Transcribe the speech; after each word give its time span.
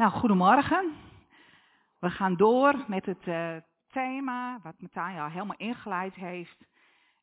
Nou, 0.00 0.12
goedemorgen. 0.12 0.92
We 1.98 2.10
gaan 2.10 2.36
door 2.36 2.84
met 2.86 3.06
het 3.06 3.26
uh, 3.26 3.56
thema 3.88 4.58
wat 4.62 4.80
Matthija 4.80 5.24
al 5.24 5.30
helemaal 5.30 5.56
ingeleid 5.56 6.14
heeft. 6.14 6.66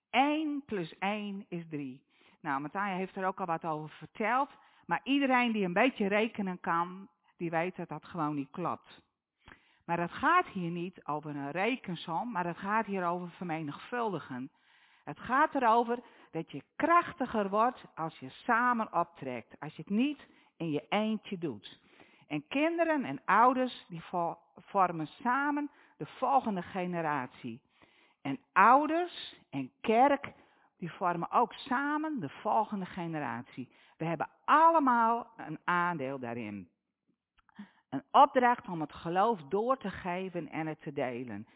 1 0.10 0.64
plus 0.66 0.98
1 0.98 1.46
is 1.48 1.68
3. 1.70 2.04
Nou, 2.42 2.61
Matthija 2.61 2.96
heeft 2.96 3.16
er 3.16 3.25
ook 3.25 3.39
al 3.39 3.46
wat 3.46 3.66
over 3.66 3.89
verteld. 3.89 4.50
Maar 4.86 5.00
iedereen 5.04 5.52
die 5.52 5.66
een 5.66 5.74
beetje 5.74 6.07
rekenen 6.07 6.60
kan, 6.60 7.10
die 7.38 7.50
weet 7.50 7.75
dat 7.75 7.89
dat 7.89 8.05
gewoon 8.05 8.36
niet 8.36 8.52
klopt. 8.52 9.02
Maar 9.86 10.00
het 10.00 10.12
gaat 10.12 10.48
hier 10.48 10.71
niet 10.71 11.05
over 11.05 11.36
een 11.36 11.51
rekensom, 11.51 12.32
maar 12.32 12.46
het 12.46 12.57
gaat 12.57 12.86
hier 12.86 13.06
over 13.06 13.29
vermenigvuldigen. 13.29 14.51
Het 15.04 15.20
gaat 15.20 15.56
erover 15.56 16.00
dat 16.32 16.51
je 16.51 16.64
krachtiger 16.75 17.50
wordt 17.50 17.86
als 17.96 18.20
je 18.20 18.29
samen 18.29 18.93
optrekt. 18.93 19.59
Als 19.59 19.75
je 19.75 19.82
het 19.82 19.92
niet 19.92 20.28
in 20.57 20.71
je 20.71 20.86
eentje 20.89 21.37
doet. 21.37 21.86
En 22.27 22.47
kinderen 22.47 23.04
en 23.04 23.21
ouders 23.25 23.86
die 23.87 24.04
vormen 24.55 25.07
samen 25.07 25.69
de 25.97 26.05
volgende 26.05 26.61
generatie. 26.61 27.61
En 28.21 28.39
ouders 28.53 29.36
en 29.50 29.71
kerk 29.81 30.33
die 30.77 30.91
vormen 30.91 31.31
ook 31.31 31.53
samen 31.53 32.19
de 32.19 32.30
volgende 32.30 32.86
generatie. 32.86 33.69
We 33.97 34.05
hebben 34.05 34.30
allemaal 34.45 35.27
een 35.38 35.59
aandeel 35.63 36.19
daarin. 36.19 36.69
Een 37.89 38.03
opdracht 38.11 38.67
om 38.67 38.81
het 38.81 38.94
geloof 38.94 39.41
door 39.41 39.78
te 39.78 39.89
geven 39.89 40.50
en 40.50 40.67
het 40.67 40.81
te 40.81 40.94
delen. 40.94 41.47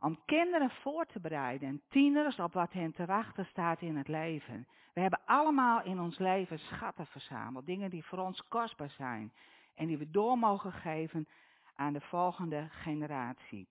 Om 0.00 0.18
kinderen 0.24 0.70
voor 0.70 1.06
te 1.06 1.20
bereiden 1.20 1.68
en 1.68 1.82
tieners 1.88 2.38
op 2.38 2.52
wat 2.52 2.72
hen 2.72 2.92
te 2.92 3.06
wachten 3.06 3.46
staat 3.46 3.80
in 3.80 3.96
het 3.96 4.08
leven. 4.08 4.66
We 4.94 5.00
hebben 5.00 5.20
allemaal 5.24 5.82
in 5.82 6.00
ons 6.00 6.18
leven 6.18 6.58
schatten 6.58 7.06
verzameld, 7.06 7.66
dingen 7.66 7.90
die 7.90 8.04
voor 8.04 8.18
ons 8.18 8.48
kostbaar 8.48 8.90
zijn 8.90 9.32
en 9.76 9.86
die 9.86 9.98
we 9.98 10.10
door 10.10 10.38
mogen 10.38 10.72
geven 10.72 11.28
aan 11.74 11.92
de 11.92 12.00
volgende 12.00 12.68
generatie. 12.70 13.68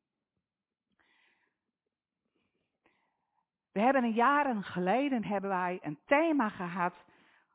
We 3.72 3.80
hebben 3.82 4.04
een 4.04 4.14
jaren 4.14 4.64
geleden 4.64 5.24
hebben 5.24 5.50
wij 5.50 5.80
een 5.82 6.00
thema 6.06 6.50
gehad, 6.50 6.94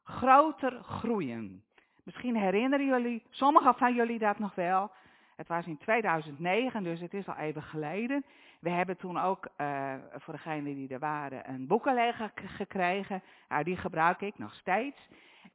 groter 0.02 0.82
groeien. 0.82 1.64
Misschien 2.04 2.36
herinneren 2.36 2.86
jullie, 2.86 3.22
sommigen 3.30 3.74
van 3.74 3.94
jullie 3.94 4.18
dat 4.18 4.38
nog 4.38 4.54
wel. 4.54 4.90
Het 5.36 5.48
was 5.48 5.66
in 5.66 5.78
2009, 5.78 6.82
dus 6.82 7.00
het 7.00 7.14
is 7.14 7.28
al 7.28 7.36
even 7.36 7.62
geleden. 7.62 8.24
We 8.60 8.70
hebben 8.70 8.96
toen 8.96 9.20
ook, 9.20 9.48
uh, 9.60 9.94
voor 10.16 10.34
degenen 10.34 10.74
die 10.74 10.88
er 10.88 10.98
waren, 10.98 11.48
een 11.48 11.66
boekenleger 11.66 12.32
gekregen. 12.34 13.22
Nou, 13.48 13.64
die 13.64 13.76
gebruik 13.76 14.20
ik 14.20 14.38
nog 14.38 14.54
steeds. 14.54 15.08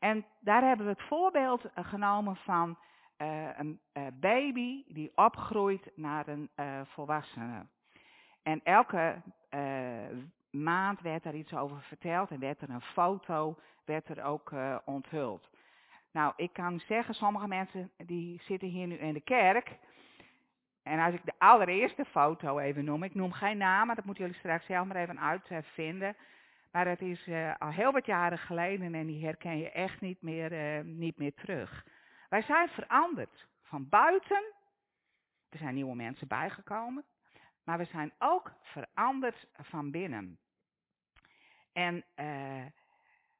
En 0.05 0.25
daar 0.39 0.61
hebben 0.61 0.85
we 0.85 0.91
het 0.91 1.07
voorbeeld 1.07 1.65
genomen 1.75 2.35
van 2.35 2.77
uh, 3.17 3.57
een 3.57 3.79
uh, 3.93 4.03
baby 4.13 4.83
die 4.87 5.11
opgroeit 5.15 5.91
naar 5.95 6.27
een 6.27 6.49
volwassene. 6.85 7.65
En 8.43 8.61
elke 8.63 9.21
maand 10.49 11.01
werd 11.01 11.25
er 11.25 11.35
iets 11.35 11.53
over 11.53 11.81
verteld 11.81 12.31
en 12.31 12.39
werd 12.39 12.61
er 12.61 12.69
een 12.69 12.81
foto, 12.81 13.59
werd 13.85 14.09
er 14.09 14.23
ook 14.23 14.51
onthuld. 14.85 15.49
Nou, 16.11 16.33
ik 16.35 16.53
kan 16.53 16.79
zeggen, 16.79 17.13
sommige 17.13 17.47
mensen 17.47 17.91
die 17.97 18.41
zitten 18.41 18.67
hier 18.67 18.87
nu 18.87 18.95
in 18.95 19.13
de 19.13 19.21
kerk. 19.21 19.77
En 20.83 20.99
als 20.99 21.13
ik 21.13 21.25
de 21.25 21.33
allereerste 21.37 22.05
foto 22.05 22.59
even 22.59 22.85
noem, 22.85 23.03
ik 23.03 23.15
noem 23.15 23.31
geen 23.31 23.57
namen, 23.57 23.95
dat 23.95 24.05
moeten 24.05 24.23
jullie 24.23 24.39
straks 24.39 24.65
zelf 24.65 24.87
maar 24.87 24.95
even 24.95 25.19
uitvinden. 25.19 26.15
Maar 26.75 26.87
het 26.87 27.01
is 27.01 27.27
uh, 27.27 27.55
al 27.57 27.71
heel 27.71 27.91
wat 27.91 28.05
jaren 28.05 28.37
geleden 28.37 28.93
en 28.93 29.05
die 29.05 29.25
herken 29.25 29.57
je 29.57 29.71
echt 29.71 30.01
niet 30.01 30.21
meer, 30.21 30.77
uh, 30.77 30.83
niet 30.83 31.17
meer 31.17 31.33
terug. 31.33 31.85
Wij 32.29 32.41
zijn 32.41 32.69
veranderd 32.69 33.47
van 33.61 33.89
buiten. 33.89 34.53
Er 35.49 35.57
zijn 35.57 35.73
nieuwe 35.73 35.95
mensen 35.95 36.27
bijgekomen. 36.27 37.05
Maar 37.63 37.77
we 37.77 37.85
zijn 37.85 38.13
ook 38.19 38.53
veranderd 38.61 39.47
van 39.53 39.91
binnen. 39.91 40.39
En 41.71 42.05
uh, 42.15 42.65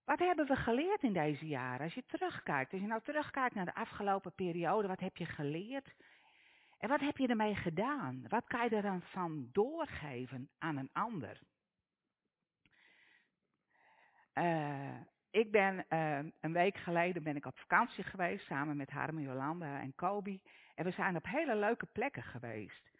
wat 0.06 0.20
hebben 0.20 0.48
we 0.48 0.56
geleerd 0.56 1.04
in 1.04 1.14
deze 1.14 1.48
jaren? 1.48 1.86
Als 1.86 1.94
je 1.94 2.06
terugkijkt, 2.06 2.72
als 2.72 2.82
je 2.82 2.88
nou 2.88 3.02
terugkijkt 3.04 3.56
naar 3.56 3.66
de 3.66 3.76
afgelopen 3.76 4.34
periode, 4.34 4.88
wat 4.88 5.00
heb 5.00 5.18
je 5.18 5.26
geleerd? 5.26 5.96
En 6.78 6.90
wat 6.90 7.00
heb 7.00 7.18
je 7.18 7.28
ermee 7.28 7.56
gedaan? 7.56 8.26
Wat 8.28 8.48
kan 8.48 8.64
je 8.64 8.76
er 8.76 8.82
dan 8.82 9.02
van 9.02 9.50
doorgeven 9.52 10.50
aan 10.58 10.78
een 10.78 10.90
ander? 10.94 11.40
Uh, 14.38 15.00
ik 15.30 15.52
ben 15.52 15.86
uh, 15.90 16.18
een 16.42 16.54
week 16.54 16.78
geleden 16.78 17.24
ben 17.24 17.36
ik 17.36 17.46
op 17.46 17.58
vakantie 17.58 18.04
geweest 18.04 18.46
samen 18.46 18.78
met 18.78 18.90
Harmen, 18.90 19.24
Jolanda 19.24 19.80
en 19.80 19.96
Kobi. 19.96 20.42
En 20.76 20.84
we 20.86 20.92
zijn 20.92 21.16
op 21.16 21.26
hele 21.26 21.56
leuke 21.56 21.86
plekken 21.86 22.24
geweest. 22.24 22.92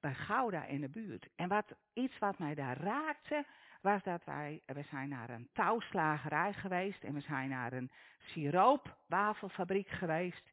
Bij 0.00 0.14
Gouda 0.14 0.64
in 0.64 0.80
de 0.80 0.88
buurt. 0.88 1.28
En 1.36 1.48
wat, 1.48 1.74
iets 1.92 2.18
wat 2.18 2.38
mij 2.38 2.54
daar 2.54 2.76
raakte, 2.76 3.44
was 3.80 4.02
dat 4.02 4.24
wij, 4.24 4.62
we 4.66 4.82
zijn 4.82 5.08
naar 5.08 5.30
een 5.30 5.48
touwslagerij 5.52 6.52
geweest 6.52 7.04
en 7.04 7.14
we 7.14 7.20
zijn 7.20 7.48
naar 7.48 7.72
een 7.72 7.90
siroopwafelfabriek 8.18 9.88
geweest 9.88 10.52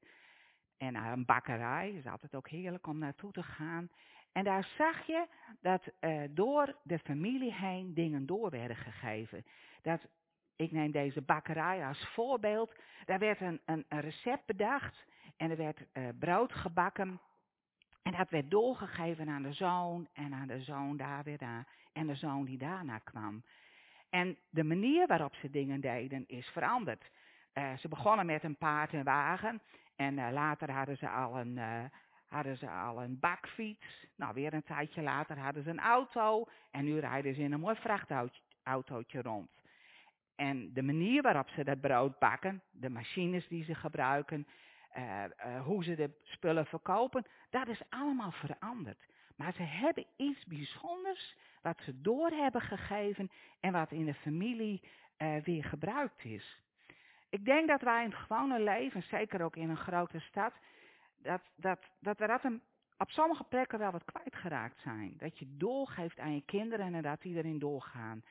en 0.77 0.93
naar 0.93 1.11
een 1.11 1.25
bakkerij. 1.25 1.87
Het 1.87 2.05
is 2.05 2.11
altijd 2.11 2.35
ook 2.35 2.49
heerlijk 2.49 2.87
om 2.87 2.97
naartoe 2.97 3.31
te 3.31 3.43
gaan. 3.43 3.89
En 4.31 4.43
daar 4.43 4.69
zag 4.77 5.05
je 5.05 5.27
dat 5.61 5.87
uh, 6.01 6.21
door 6.29 6.75
de 6.83 6.99
familie 6.99 7.53
heen 7.53 7.93
dingen 7.93 8.25
door 8.25 8.49
werden 8.49 8.77
gegeven. 8.77 9.45
Dat, 9.81 10.07
ik 10.59 10.71
neem 10.71 10.91
deze 10.91 11.21
bakkerij 11.21 11.85
als 11.85 12.07
voorbeeld. 12.13 12.75
Daar 13.05 13.19
werd 13.19 13.41
een, 13.41 13.61
een, 13.65 13.85
recept 13.87 14.45
bedacht 14.45 15.05
en 15.37 15.51
er 15.51 15.57
werd 15.57 15.85
uh, 15.93 16.07
brood 16.19 16.53
gebakken. 16.53 17.21
En 18.01 18.11
dat 18.11 18.29
werd 18.29 18.51
doorgegeven 18.51 19.29
aan 19.29 19.41
de 19.41 19.53
zoon 19.53 20.07
en 20.13 20.33
aan 20.33 20.47
de 20.47 20.61
zoon 20.61 20.97
daar 20.97 21.23
weer 21.23 21.41
aan 21.41 21.65
en 21.93 22.07
de 22.07 22.15
zoon 22.15 22.45
die 22.45 22.57
daarna 22.57 22.97
kwam. 22.97 23.43
En 24.09 24.37
de 24.49 24.63
manier 24.63 25.07
waarop 25.07 25.35
ze 25.35 25.49
dingen 25.49 25.81
deden 25.81 26.23
is 26.27 26.47
veranderd. 26.47 27.11
Uh, 27.53 27.77
ze 27.77 27.87
begonnen 27.87 28.25
met 28.25 28.43
een 28.43 28.57
paard 28.57 28.93
en 28.93 29.03
wagen 29.03 29.61
en 29.95 30.17
uh, 30.17 30.27
later 30.31 30.71
hadden 30.71 30.97
ze 30.97 31.09
al 31.09 31.39
een, 31.39 31.59
hadden 32.27 32.57
ze 32.57 32.69
al 32.69 33.03
een 33.03 33.19
bakfiets. 33.19 34.07
Nou, 34.15 34.33
weer 34.33 34.53
een 34.53 34.63
tijdje 34.63 35.01
later 35.01 35.37
hadden 35.37 35.63
ze 35.63 35.69
een 35.69 35.79
auto 35.79 36.47
en 36.71 36.85
nu 36.85 36.99
rijden 36.99 37.35
ze 37.35 37.41
in 37.41 37.51
een 37.51 37.59
mooi 37.59 37.75
vrachtautootje 37.75 39.21
rond. 39.21 39.58
En 40.39 40.73
de 40.73 40.83
manier 40.83 41.21
waarop 41.21 41.49
ze 41.49 41.63
dat 41.63 41.81
brood 41.81 42.19
bakken, 42.19 42.61
de 42.71 42.89
machines 42.89 43.47
die 43.47 43.63
ze 43.63 43.75
gebruiken, 43.75 44.47
hoe 45.63 45.83
ze 45.83 45.95
de 45.95 46.09
spullen 46.23 46.65
verkopen, 46.65 47.25
dat 47.49 47.67
is 47.67 47.81
allemaal 47.89 48.31
veranderd. 48.31 49.07
Maar 49.35 49.53
ze 49.53 49.61
hebben 49.61 50.05
iets 50.15 50.45
bijzonders 50.45 51.35
wat 51.61 51.81
ze 51.81 52.01
door 52.01 52.29
hebben 52.29 52.61
gegeven 52.61 53.31
en 53.59 53.71
wat 53.71 53.91
in 53.91 54.05
de 54.05 54.13
familie 54.13 54.81
uh, 55.17 55.35
weer 55.43 55.63
gebruikt 55.63 56.23
is. 56.23 56.59
Ik 57.29 57.45
denk 57.45 57.67
dat 57.67 57.81
wij 57.81 58.03
in 58.03 58.09
het 58.09 58.19
gewone 58.19 58.59
leven, 58.59 59.03
zeker 59.03 59.41
ook 59.41 59.55
in 59.55 59.69
een 59.69 59.77
grote 59.77 60.19
stad, 60.19 60.53
dat, 61.21 61.41
dat, 61.55 61.79
dat 61.99 62.17
we 62.17 62.59
op 62.97 63.09
sommige 63.09 63.43
plekken 63.43 63.79
wel 63.79 63.91
wat 63.91 64.05
kwijtgeraakt 64.05 64.79
zijn. 64.81 65.13
Dat 65.17 65.39
je 65.39 65.57
doorgeeft 65.57 66.19
aan 66.19 66.33
je 66.33 66.43
kinderen 66.45 66.93
en 66.93 67.01
dat 67.01 67.21
die 67.21 67.35
erin 67.35 67.59
doorgaan. 67.59 68.23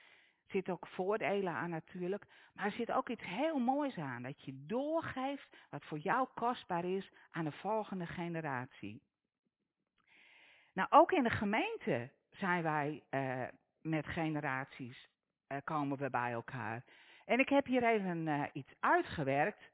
Zitten 0.49 0.73
ook 0.73 0.87
voordelen 0.87 1.53
aan 1.53 1.71
natuurlijk, 1.71 2.25
maar 2.55 2.65
er 2.65 2.73
zit 2.73 2.93
ook 2.93 3.09
iets 3.09 3.25
heel 3.25 3.59
moois 3.59 3.97
aan. 3.97 4.23
Dat 4.23 4.45
je 4.45 4.67
doorgeeft 4.67 5.57
wat 5.71 5.85
voor 5.85 5.99
jou 5.99 6.29
kostbaar 6.35 6.85
is 6.85 7.11
aan 7.31 7.45
de 7.45 7.53
volgende 7.53 8.07
generatie. 8.07 9.03
Nou, 10.73 10.89
ook 10.91 11.13
in 11.13 11.23
de 11.23 11.31
gemeente 11.31 12.11
zijn 12.31 12.63
wij 12.63 13.03
uh, 13.11 13.45
met 13.83 14.07
generaties, 14.07 15.09
uh, 15.49 15.59
komen 15.65 15.99
we 15.99 16.11
bij 16.11 16.33
elkaar. 16.33 16.85
En 17.25 17.39
ik 17.39 17.49
heb 17.49 17.67
hier 17.67 17.85
even 17.85 18.27
uh, 18.27 18.43
iets 18.53 18.75
uitgewerkt. 18.81 19.71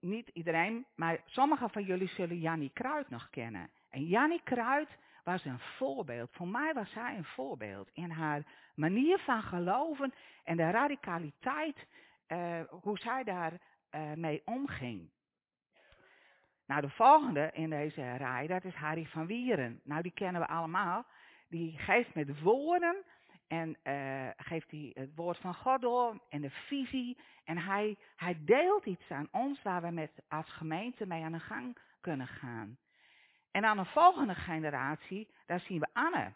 Niet 0.00 0.28
iedereen, 0.28 0.86
maar 0.94 1.20
sommigen 1.24 1.70
van 1.70 1.82
jullie 1.82 2.08
zullen 2.08 2.38
Jannie 2.38 2.70
Kruid 2.72 3.10
nog 3.10 3.30
kennen. 3.30 3.70
En 3.90 4.06
Jannie 4.06 4.42
Kruid 4.44 4.88
was 5.26 5.44
een 5.44 5.58
voorbeeld. 5.58 6.30
Voor 6.32 6.48
mij 6.48 6.74
was 6.74 6.90
zij 6.90 7.16
een 7.16 7.24
voorbeeld 7.24 7.90
in 7.92 8.10
haar 8.10 8.42
manier 8.74 9.18
van 9.18 9.42
geloven 9.42 10.14
en 10.44 10.56
de 10.56 10.70
radicaliteit, 10.70 11.86
hoe 12.68 12.98
zij 12.98 13.24
daar 13.24 13.52
mee 14.14 14.42
omging. 14.44 15.10
Nou, 16.66 16.80
de 16.80 16.90
volgende 16.90 17.50
in 17.52 17.70
deze 17.70 18.16
rij, 18.16 18.46
dat 18.46 18.64
is 18.64 18.74
Harry 18.74 19.06
van 19.06 19.26
Wieren. 19.26 19.80
Nou, 19.84 20.02
die 20.02 20.12
kennen 20.12 20.40
we 20.40 20.48
allemaal. 20.48 21.06
Die 21.48 21.78
geeft 21.78 22.14
met 22.14 22.40
woorden 22.40 23.04
en 23.46 23.76
uh, 23.84 24.28
geeft 24.36 24.70
hij 24.70 24.90
het 24.94 25.14
woord 25.14 25.38
van 25.38 25.54
God 25.54 25.80
door 25.80 26.20
en 26.28 26.40
de 26.40 26.50
visie. 26.50 27.18
En 27.44 27.58
hij, 27.58 27.96
hij 28.16 28.38
deelt 28.44 28.84
iets 28.84 29.10
aan 29.10 29.28
ons 29.30 29.62
waar 29.62 29.82
we 29.82 29.90
met 29.90 30.12
als 30.28 30.52
gemeente 30.52 31.06
mee 31.06 31.24
aan 31.24 31.32
de 31.32 31.40
gang 31.40 31.78
kunnen 32.00 32.26
gaan. 32.26 32.78
En 33.56 33.64
aan 33.64 33.78
een 33.78 33.86
volgende 33.86 34.34
generatie, 34.34 35.28
daar 35.46 35.60
zien 35.60 35.80
we 35.80 35.86
Anne. 35.92 36.32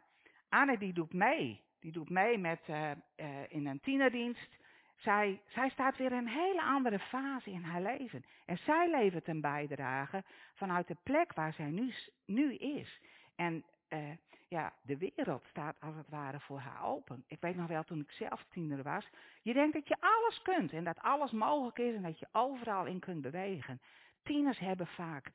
Anne 0.48 0.78
die 0.78 0.92
doet 0.92 1.12
mee. 1.12 1.60
Die 1.80 1.92
doet 1.92 2.10
mee 2.10 2.38
met, 2.38 2.60
uh, 2.68 2.90
uh, 2.90 3.26
in 3.48 3.66
een 3.66 3.80
tienerdienst. 3.80 4.58
zij, 4.96 5.40
zij 5.46 5.68
staat 5.68 5.96
weer 5.96 6.12
in 6.12 6.18
een 6.18 6.28
hele 6.28 6.62
andere 6.62 6.98
fase 6.98 7.50
in 7.50 7.62
haar 7.62 7.82
leven. 7.82 8.24
En 8.46 8.58
zij 8.58 8.90
levert 8.90 9.28
een 9.28 9.40
bijdrage 9.40 10.24
vanuit 10.54 10.86
de 10.88 10.96
plek 11.02 11.32
waar 11.32 11.52
zij 11.52 11.70
nu, 11.70 11.94
nu 12.26 12.54
is. 12.54 13.00
En 13.36 13.64
uh, 13.88 13.98
ja, 14.48 14.72
de 14.82 14.96
wereld 14.96 15.44
staat 15.50 15.76
als 15.80 15.96
het 15.96 16.08
ware 16.08 16.40
voor 16.40 16.58
haar 16.58 16.84
open. 16.84 17.24
Ik 17.26 17.40
weet 17.40 17.56
nog 17.56 17.66
wel 17.68 17.84
toen 17.84 18.00
ik 18.00 18.10
zelf 18.10 18.44
tiener 18.48 18.82
was. 18.82 19.10
Je 19.42 19.52
denkt 19.52 19.74
dat 19.74 19.88
je 19.88 19.96
alles 20.00 20.42
kunt 20.42 20.72
en 20.72 20.84
dat 20.84 21.00
alles 21.00 21.30
mogelijk 21.30 21.78
is 21.78 21.94
en 21.94 22.02
dat 22.02 22.18
je 22.18 22.28
overal 22.32 22.86
in 22.86 22.98
kunt 22.98 23.22
bewegen. 23.22 23.80
Tieners 24.22 24.58
hebben 24.58 24.86
vaak, 24.86 25.32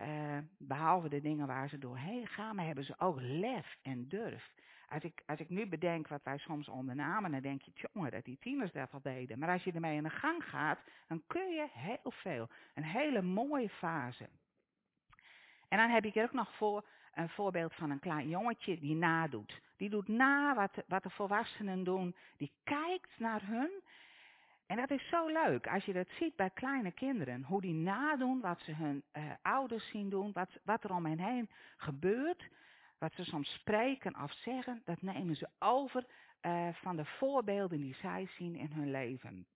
uh, 0.00 0.38
behalve 0.58 1.08
de 1.08 1.20
dingen 1.20 1.46
waar 1.46 1.68
ze 1.68 1.78
doorheen 1.78 2.26
gaan, 2.26 2.56
maar 2.56 2.66
hebben 2.66 2.84
ze 2.84 2.94
ook 2.98 3.20
lef 3.20 3.76
en 3.82 4.08
durf. 4.08 4.50
Als 4.88 5.02
ik, 5.02 5.22
als 5.26 5.40
ik 5.40 5.48
nu 5.48 5.66
bedenk 5.66 6.08
wat 6.08 6.22
wij 6.22 6.38
soms 6.38 6.68
ondernamen, 6.68 7.30
dan 7.30 7.40
denk 7.40 7.62
je, 7.62 7.88
jongen, 7.92 8.10
dat 8.10 8.24
die 8.24 8.38
tieners 8.40 8.72
dat 8.72 8.92
al 8.92 9.02
deden. 9.02 9.38
Maar 9.38 9.52
als 9.52 9.64
je 9.64 9.72
ermee 9.72 9.96
in 9.96 10.02
de 10.02 10.10
gang 10.10 10.44
gaat, 10.44 10.78
dan 11.08 11.22
kun 11.26 11.48
je 11.48 11.66
heel 11.70 12.10
veel. 12.10 12.48
Een 12.74 12.84
hele 12.84 13.22
mooie 13.22 13.68
fase. 13.68 14.28
En 15.68 15.78
dan 15.78 15.90
heb 15.90 16.04
ik 16.04 16.16
er 16.16 16.24
ook 16.24 16.32
nog 16.32 16.54
voor 16.56 16.86
een 17.14 17.28
voorbeeld 17.28 17.74
van 17.74 17.90
een 17.90 17.98
klein 17.98 18.28
jongetje 18.28 18.78
die 18.78 18.94
nadoet. 18.94 19.60
Die 19.76 19.90
doet 19.90 20.08
na 20.08 20.54
wat, 20.54 20.84
wat 20.86 21.02
de 21.02 21.10
volwassenen 21.10 21.84
doen. 21.84 22.16
Die 22.36 22.52
kijkt 22.64 23.18
naar 23.18 23.46
hun. 23.46 23.81
En 24.66 24.76
dat 24.76 24.90
is 24.90 25.08
zo 25.08 25.26
leuk 25.26 25.66
als 25.66 25.84
je 25.84 25.92
dat 25.92 26.08
ziet 26.08 26.36
bij 26.36 26.50
kleine 26.50 26.92
kinderen. 26.92 27.42
Hoe 27.42 27.60
die 27.60 27.74
nadoen 27.74 28.40
wat 28.40 28.60
ze 28.60 28.72
hun 28.72 29.02
uh, 29.12 29.22
ouders 29.42 29.88
zien 29.88 30.08
doen. 30.08 30.32
Wat, 30.32 30.58
wat 30.64 30.84
er 30.84 30.94
om 30.94 31.06
hen 31.06 31.18
heen 31.18 31.50
gebeurt. 31.76 32.50
Wat 32.98 33.12
ze 33.14 33.24
soms 33.24 33.52
spreken 33.52 34.22
of 34.22 34.32
zeggen. 34.32 34.82
Dat 34.84 35.02
nemen 35.02 35.36
ze 35.36 35.48
over 35.58 36.06
uh, 36.42 36.68
van 36.72 36.96
de 36.96 37.04
voorbeelden 37.04 37.80
die 37.80 37.94
zij 37.94 38.28
zien 38.36 38.56
in 38.56 38.72
hun 38.72 38.90
leven. 38.90 39.46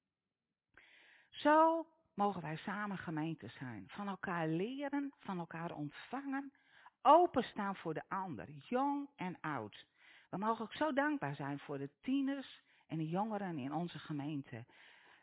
Zo 1.31 1.87
mogen 2.15 2.43
wij 2.43 2.57
samen 2.57 2.99
gemeente 2.99 3.49
zijn. 3.49 3.85
Van 3.89 4.09
elkaar 4.09 4.49
leren, 4.49 5.13
van 5.19 5.39
elkaar 5.39 5.75
ontvangen 5.75 6.53
openstaan 7.07 7.77
voor 7.77 7.95
de 7.95 8.03
ander, 8.09 8.49
jong 8.51 9.09
en 9.17 9.37
oud. 9.41 9.87
We 10.31 10.37
mogen 10.37 10.65
ook 10.65 10.73
zo 10.73 10.93
dankbaar 10.93 11.35
zijn 11.35 11.59
voor 11.59 11.79
de 11.79 11.91
tieners 12.01 12.61
en 12.87 12.99
de 12.99 13.09
jongeren 13.09 13.59
in 13.59 13.75
onze 13.75 13.99
gemeente. 13.99 14.65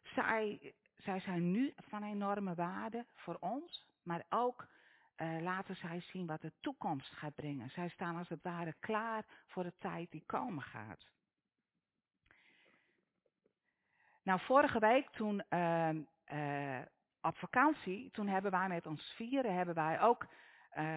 Zij, 0.03 0.73
zij 0.95 1.19
zijn 1.19 1.51
nu 1.51 1.73
van 1.77 2.03
enorme 2.03 2.55
waarde 2.55 3.05
voor 3.15 3.37
ons, 3.39 3.85
maar 4.03 4.23
ook 4.29 4.67
uh, 5.17 5.41
laten 5.41 5.75
zij 5.75 5.99
zien 5.99 6.25
wat 6.25 6.41
de 6.41 6.53
toekomst 6.59 7.13
gaat 7.13 7.35
brengen. 7.35 7.69
Zij 7.69 7.89
staan 7.89 8.17
als 8.17 8.29
het 8.29 8.41
ware 8.41 8.75
klaar 8.79 9.25
voor 9.47 9.63
de 9.63 9.73
tijd 9.77 10.11
die 10.11 10.23
komen 10.25 10.63
gaat. 10.63 11.11
Nou, 14.23 14.39
vorige 14.39 14.79
week 14.79 15.09
toen 15.09 15.43
uh, 15.49 15.89
uh, 16.33 16.81
op 17.21 17.37
vakantie, 17.37 18.11
toen 18.11 18.27
hebben 18.27 18.51
wij 18.51 18.67
met 18.67 18.85
ons 18.85 19.13
vieren, 19.15 19.55
hebben 19.55 19.75
wij 19.75 20.01
ook 20.01 20.27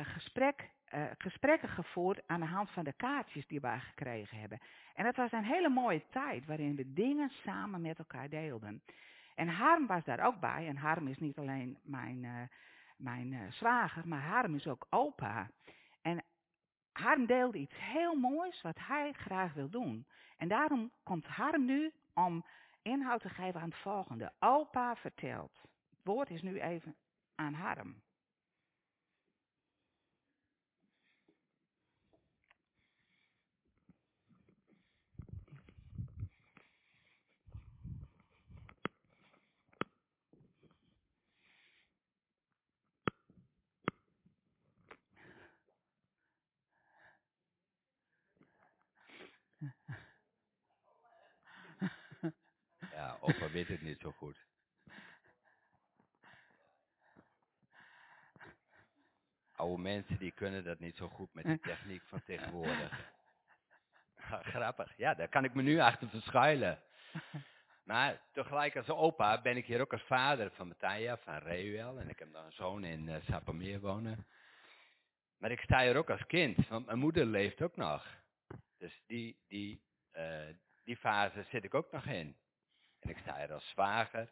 gesprek 0.02 0.70
uh, 0.94 1.04
gesprekken 1.18 1.68
gevoerd 1.68 2.22
aan 2.26 2.40
de 2.40 2.46
hand 2.46 2.70
van 2.70 2.84
de 2.84 2.92
kaartjes 2.92 3.46
die 3.46 3.60
wij 3.60 3.80
gekregen 3.80 4.38
hebben. 4.38 4.60
En 4.94 5.04
dat 5.04 5.16
was 5.16 5.32
een 5.32 5.44
hele 5.44 5.68
mooie 5.68 6.04
tijd 6.10 6.46
waarin 6.46 6.76
we 6.76 6.92
dingen 6.92 7.30
samen 7.30 7.80
met 7.80 7.98
elkaar 7.98 8.28
deelden. 8.28 8.82
En 9.34 9.48
Harm 9.48 9.86
was 9.86 10.04
daar 10.04 10.26
ook 10.26 10.40
bij. 10.40 10.68
En 10.68 10.76
Harm 10.76 11.08
is 11.08 11.18
niet 11.18 11.38
alleen 11.38 11.78
mijn, 11.82 12.22
uh, 12.22 12.42
mijn 12.96 13.32
uh, 13.32 13.50
zwager, 13.50 14.08
maar 14.08 14.22
Harm 14.22 14.54
is 14.54 14.66
ook 14.66 14.86
opa. 14.90 15.50
En 16.02 16.24
Harm 16.92 17.26
deelde 17.26 17.58
iets 17.58 17.76
heel 17.76 18.14
moois 18.14 18.62
wat 18.62 18.78
hij 18.78 19.12
graag 19.12 19.52
wil 19.52 19.68
doen. 19.68 20.06
En 20.36 20.48
daarom 20.48 20.92
komt 21.02 21.26
Harm 21.26 21.64
nu 21.64 21.92
om 22.14 22.44
inhoud 22.82 23.20
te 23.20 23.28
geven 23.28 23.60
aan 23.60 23.68
het 23.68 23.78
volgende. 23.78 24.32
Opa 24.38 24.96
vertelt. 24.96 25.60
Het 25.90 26.00
woord 26.04 26.30
is 26.30 26.42
nu 26.42 26.60
even 26.60 26.96
aan 27.34 27.54
Harm. 27.54 28.02
Ja, 52.96 53.18
opa 53.20 53.50
weet 53.50 53.68
het 53.68 53.82
niet 53.82 54.00
zo 54.00 54.12
goed. 54.12 54.46
Oude 59.52 59.82
mensen 59.82 60.18
die 60.18 60.25
kunnen 60.36 60.64
dat 60.64 60.78
niet 60.78 60.96
zo 60.96 61.08
goed 61.08 61.34
met 61.34 61.44
die 61.44 61.58
techniek 61.58 62.02
van 62.02 62.22
tegenwoordig. 62.24 63.12
Grappig. 64.52 64.96
Ja, 64.96 65.14
daar 65.14 65.28
kan 65.28 65.44
ik 65.44 65.54
me 65.54 65.62
nu 65.62 65.78
achter 65.78 66.08
verschuilen. 66.08 66.82
Maar 67.86 68.20
tegelijk 68.32 68.76
als 68.76 68.88
opa 68.88 69.42
ben 69.42 69.56
ik 69.56 69.66
hier 69.66 69.80
ook 69.80 69.92
als 69.92 70.02
vader 70.02 70.50
van 70.50 70.68
Matthija, 70.68 71.16
van 71.18 71.38
Reuel. 71.38 71.98
En 72.00 72.08
ik 72.08 72.18
heb 72.18 72.32
dan 72.32 72.44
een 72.44 72.52
zoon 72.52 72.84
in 72.84 73.08
uh, 73.08 73.78
wonen. 73.78 74.26
Maar 75.38 75.50
ik 75.50 75.60
sta 75.60 75.82
hier 75.82 75.96
ook 75.96 76.10
als 76.10 76.26
kind, 76.26 76.68
want 76.68 76.86
mijn 76.86 76.98
moeder 76.98 77.24
leeft 77.24 77.62
ook 77.62 77.76
nog. 77.76 78.06
Dus 78.78 79.02
die, 79.06 79.38
die, 79.48 79.82
uh, 80.12 80.46
die 80.84 80.96
fase 80.96 81.42
zit 81.50 81.64
ik 81.64 81.74
ook 81.74 81.92
nog 81.92 82.06
in. 82.06 82.36
En 83.00 83.10
ik 83.10 83.18
sta 83.18 83.36
hier 83.36 83.52
als 83.52 83.68
zwager. 83.68 84.30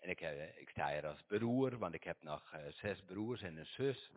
En 0.00 0.10
ik, 0.10 0.18
heb, 0.18 0.56
ik 0.56 0.68
sta 0.68 0.92
hier 0.92 1.06
als 1.06 1.22
broer, 1.22 1.78
want 1.78 1.94
ik 1.94 2.04
heb 2.04 2.22
nog 2.22 2.54
uh, 2.54 2.60
zes 2.72 3.02
broers 3.04 3.42
en 3.42 3.56
een 3.56 3.66
zus. 3.66 4.10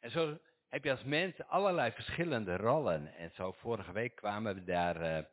En 0.00 0.10
zo 0.10 0.38
heb 0.74 0.84
je 0.84 0.90
als 0.90 1.04
mens 1.04 1.42
allerlei 1.46 1.92
verschillende 1.92 2.56
rollen. 2.56 3.14
En 3.14 3.30
zo 3.30 3.52
vorige 3.52 3.92
week 3.92 4.14
kwamen 4.14 4.54
we 4.54 4.64
daar 4.64 5.02
uh, 5.02 5.24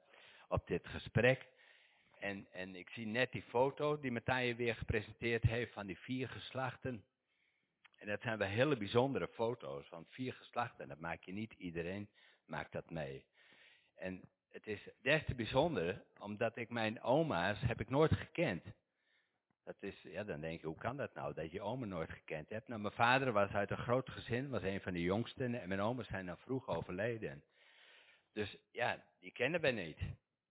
op 0.48 0.68
dit 0.68 0.88
gesprek. 0.88 1.48
En, 2.20 2.48
en 2.52 2.76
ik 2.76 2.90
zie 2.90 3.08
net 3.08 3.32
die 3.32 3.42
foto 3.42 4.00
die 4.00 4.12
Matthijs 4.12 4.56
weer 4.56 4.76
gepresenteerd 4.76 5.44
heeft 5.44 5.74
van 5.74 5.86
die 5.86 5.98
vier 5.98 6.30
geslachten. 6.30 7.04
En 7.98 8.08
dat 8.08 8.22
zijn 8.22 8.38
wel 8.38 8.48
hele 8.48 8.78
bijzondere 8.78 9.28
foto's, 9.28 9.90
want 9.90 10.08
vier 10.10 10.34
geslachten, 10.34 10.88
dat 10.88 11.00
maak 11.00 11.24
je 11.24 11.34
niet 11.34 11.54
iedereen, 11.54 12.10
maakt 12.46 12.72
dat 12.72 12.90
mee. 12.90 13.26
En 13.96 14.22
het 14.52 14.68
is 14.68 14.90
des 15.02 15.26
te 15.26 15.36
bijzonder, 15.36 16.04
omdat 16.20 16.58
ik 16.58 16.70
mijn 16.70 17.02
oma's 17.02 17.60
heb 17.62 17.80
ik 17.80 17.90
nooit 17.90 18.14
gekend. 18.14 18.64
Dat 19.64 19.76
is, 19.80 20.02
ja, 20.02 20.24
dan 20.24 20.42
denk 20.42 20.62
je, 20.62 20.68
hoe 20.68 20.78
kan 20.78 20.98
dat 20.98 21.14
nou, 21.14 21.34
dat 21.34 21.52
je 21.52 21.62
oma 21.62 21.86
nooit 21.86 22.10
gekend 22.10 22.50
hebt? 22.50 22.68
Nou, 22.68 22.82
mijn 22.82 22.94
vader 22.94 23.32
was 23.32 23.52
uit 23.52 23.72
een 23.72 23.78
groot 23.78 24.10
gezin, 24.10 24.50
was 24.50 24.64
een 24.64 24.82
van 24.82 24.94
de 24.94 25.02
jongsten, 25.02 25.62
en 25.62 25.68
mijn 25.68 25.82
oma's 25.82 26.08
zijn 26.08 26.26
dan 26.26 26.38
vroeg 26.38 26.68
overleden. 26.68 27.44
Dus 28.34 28.58
ja, 28.72 29.04
die 29.20 29.32
kennen 29.32 29.62
we 29.62 29.68
niet. 29.68 30.00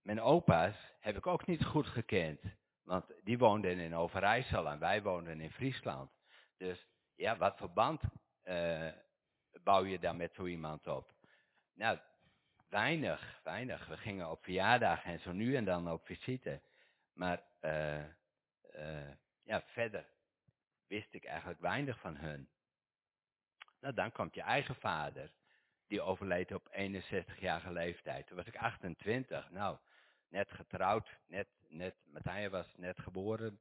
Mijn 0.01 0.21
opa's 0.21 0.75
heb 0.99 1.17
ik 1.17 1.27
ook 1.27 1.45
niet 1.45 1.65
goed 1.65 1.87
gekend, 1.87 2.41
want 2.83 3.05
die 3.23 3.37
woonden 3.37 3.79
in 3.79 3.95
Overijssel 3.95 4.69
en 4.69 4.79
wij 4.79 5.01
woonden 5.01 5.41
in 5.41 5.51
Friesland. 5.51 6.11
Dus 6.57 6.87
ja, 7.15 7.37
wat 7.37 7.57
voor 7.57 7.71
band 7.71 8.01
uh, 8.43 8.87
bouw 9.63 9.83
je 9.83 9.99
dan 9.99 10.17
met 10.17 10.33
zo 10.33 10.45
iemand 10.45 10.87
op? 10.87 11.13
Nou, 11.73 11.99
weinig, 12.69 13.39
weinig. 13.43 13.87
We 13.87 13.97
gingen 13.97 14.31
op 14.31 14.43
verjaardagen 14.43 15.11
en 15.11 15.19
zo 15.19 15.31
nu 15.31 15.55
en 15.55 15.65
dan 15.65 15.91
op 15.91 16.05
visite. 16.05 16.61
Maar 17.13 17.43
uh, 17.61 18.03
uh, 18.75 19.11
ja, 19.43 19.61
verder 19.61 20.05
wist 20.87 21.13
ik 21.13 21.25
eigenlijk 21.25 21.59
weinig 21.59 21.99
van 21.99 22.15
hun. 22.17 22.49
Nou, 23.79 23.93
dan 23.93 24.11
komt 24.11 24.35
je 24.35 24.41
eigen 24.41 24.75
vader. 24.75 25.31
Die 25.87 26.01
overleed 26.01 26.51
op 26.51 26.67
61-jarige 26.71 27.71
leeftijd. 27.71 28.27
Toen 28.27 28.37
was 28.37 28.45
ik 28.45 28.55
28. 28.55 29.49
Nou, 29.49 29.77
net 30.27 30.51
getrouwd. 30.51 31.19
Net, 31.27 31.47
net, 31.67 31.95
Matthijs 32.03 32.49
was 32.49 32.73
net 32.75 32.99
geboren. 32.99 33.59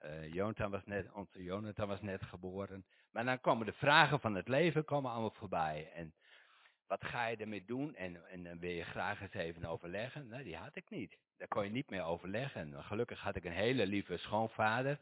Uh, 0.00 0.32
Jonathan 0.32 0.70
was 0.70 0.84
net, 0.84 1.12
onze 1.12 1.42
Jonathan 1.42 1.88
was 1.88 2.00
net 2.00 2.22
geboren. 2.22 2.86
Maar 3.10 3.24
dan 3.24 3.40
komen 3.40 3.66
de 3.66 3.72
vragen 3.72 4.20
van 4.20 4.34
het 4.34 4.48
leven 4.48 4.84
komen 4.84 5.10
allemaal 5.10 5.30
voorbij. 5.30 5.92
En 5.92 6.14
wat 6.86 7.04
ga 7.04 7.26
je 7.26 7.36
ermee 7.36 7.64
doen? 7.64 7.94
En, 7.94 8.28
en 8.30 8.44
dan 8.44 8.58
wil 8.58 8.70
je 8.70 8.84
graag 8.84 9.20
eens 9.20 9.32
even 9.32 9.64
overleggen. 9.64 10.28
Nee, 10.28 10.44
die 10.44 10.56
had 10.56 10.76
ik 10.76 10.90
niet. 10.90 11.18
Daar 11.36 11.48
kon 11.48 11.64
je 11.64 11.70
niet 11.70 11.90
meer 11.90 12.02
overleggen. 12.02 12.84
Gelukkig 12.84 13.20
had 13.20 13.36
ik 13.36 13.44
een 13.44 13.52
hele 13.52 13.86
lieve 13.86 14.16
schoonvader. 14.16 14.98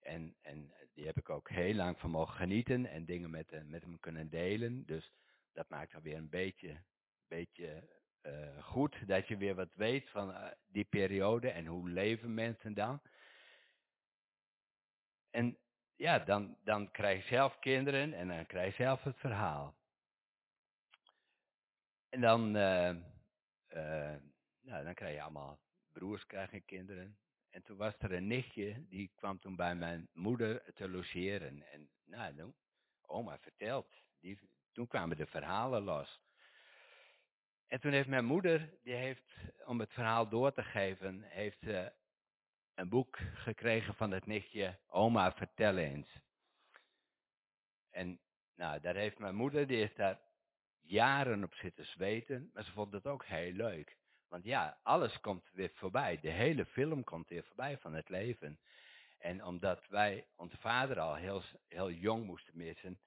En, 0.00 0.36
en 0.42 0.72
die 0.94 1.06
heb 1.06 1.16
ik 1.16 1.30
ook 1.30 1.50
heel 1.50 1.74
lang 1.74 1.98
van 1.98 2.10
mogen 2.10 2.34
genieten. 2.34 2.86
En 2.86 3.04
dingen 3.04 3.30
met, 3.30 3.52
eh, 3.52 3.60
hem 3.70 4.00
kunnen 4.00 4.30
delen. 4.30 4.86
Dus 4.86 5.12
dat 5.52 5.68
maakt 5.68 5.92
dan 5.92 6.02
weer 6.02 6.16
een 6.16 6.28
beetje, 6.28 6.82
beetje 7.28 7.88
uh, 8.22 8.64
goed. 8.64 9.08
Dat 9.08 9.28
je 9.28 9.36
weer 9.36 9.54
wat 9.54 9.74
weet 9.74 10.10
van 10.10 10.30
uh, 10.30 10.46
die 10.66 10.84
periode. 10.84 11.50
En 11.50 11.66
hoe 11.66 11.88
leven 11.88 12.34
mensen 12.34 12.74
dan. 12.74 13.00
En 15.30 15.58
ja, 15.96 16.18
dan, 16.18 16.56
dan 16.64 16.90
krijg 16.90 17.22
je 17.22 17.34
zelf 17.34 17.58
kinderen. 17.58 18.14
En 18.14 18.28
dan 18.28 18.46
krijg 18.46 18.76
je 18.76 18.82
zelf 18.82 19.02
het 19.02 19.18
verhaal. 19.18 19.74
En 22.14 22.20
dan, 22.20 22.46
uh, 22.46 22.90
nou, 24.60 24.84
dan 24.84 24.94
krijg 24.94 25.14
je 25.14 25.22
allemaal 25.22 25.58
broers 25.92 26.26
krijgen 26.26 26.64
kinderen. 26.64 27.18
En 27.50 27.62
toen 27.62 27.76
was 27.76 27.94
er 27.98 28.12
een 28.12 28.26
nichtje, 28.26 28.88
die 28.88 29.12
kwam 29.14 29.38
toen 29.38 29.56
bij 29.56 29.74
mijn 29.74 30.08
moeder 30.12 30.74
te 30.74 30.88
logeren. 30.88 31.62
En 31.72 31.90
nou, 32.04 32.52
oma 33.02 33.38
vertelt. 33.38 34.02
Die, 34.20 34.38
toen 34.72 34.86
kwamen 34.86 35.16
de 35.16 35.26
verhalen 35.26 35.82
los. 35.82 36.20
En 37.66 37.80
toen 37.80 37.92
heeft 37.92 38.08
mijn 38.08 38.24
moeder, 38.24 38.70
die 38.82 38.94
heeft, 38.94 39.34
om 39.64 39.80
het 39.80 39.92
verhaal 39.92 40.28
door 40.28 40.52
te 40.52 40.62
geven, 40.62 41.22
heeft 41.22 41.58
ze 41.60 41.92
een 42.74 42.88
boek 42.88 43.18
gekregen 43.34 43.94
van 43.94 44.10
het 44.10 44.26
nichtje, 44.26 44.78
oma 44.86 45.32
vertel 45.32 45.76
eens. 45.76 46.18
En 47.90 48.20
nou, 48.56 48.80
daar 48.80 48.96
heeft 48.96 49.18
mijn 49.18 49.34
moeder, 49.34 49.66
die 49.66 49.82
is 49.82 49.94
daar 49.94 50.20
jaren 50.84 51.44
op 51.44 51.54
zitten 51.54 51.86
zweten, 51.86 52.50
maar 52.52 52.64
ze 52.64 52.72
vond 52.72 52.92
het 52.92 53.06
ook 53.06 53.24
heel 53.24 53.52
leuk. 53.52 53.96
Want 54.28 54.44
ja, 54.44 54.78
alles 54.82 55.20
komt 55.20 55.50
weer 55.52 55.70
voorbij. 55.74 56.18
De 56.20 56.30
hele 56.30 56.66
film 56.66 57.04
komt 57.04 57.28
weer 57.28 57.44
voorbij 57.44 57.78
van 57.78 57.94
het 57.94 58.08
leven. 58.08 58.58
En 59.18 59.44
omdat 59.44 59.88
wij 59.88 60.26
onze 60.36 60.56
vader 60.56 61.00
al 61.00 61.14
heel, 61.14 61.42
heel 61.68 61.90
jong 61.90 62.24
moesten 62.24 62.56
missen, 62.56 62.98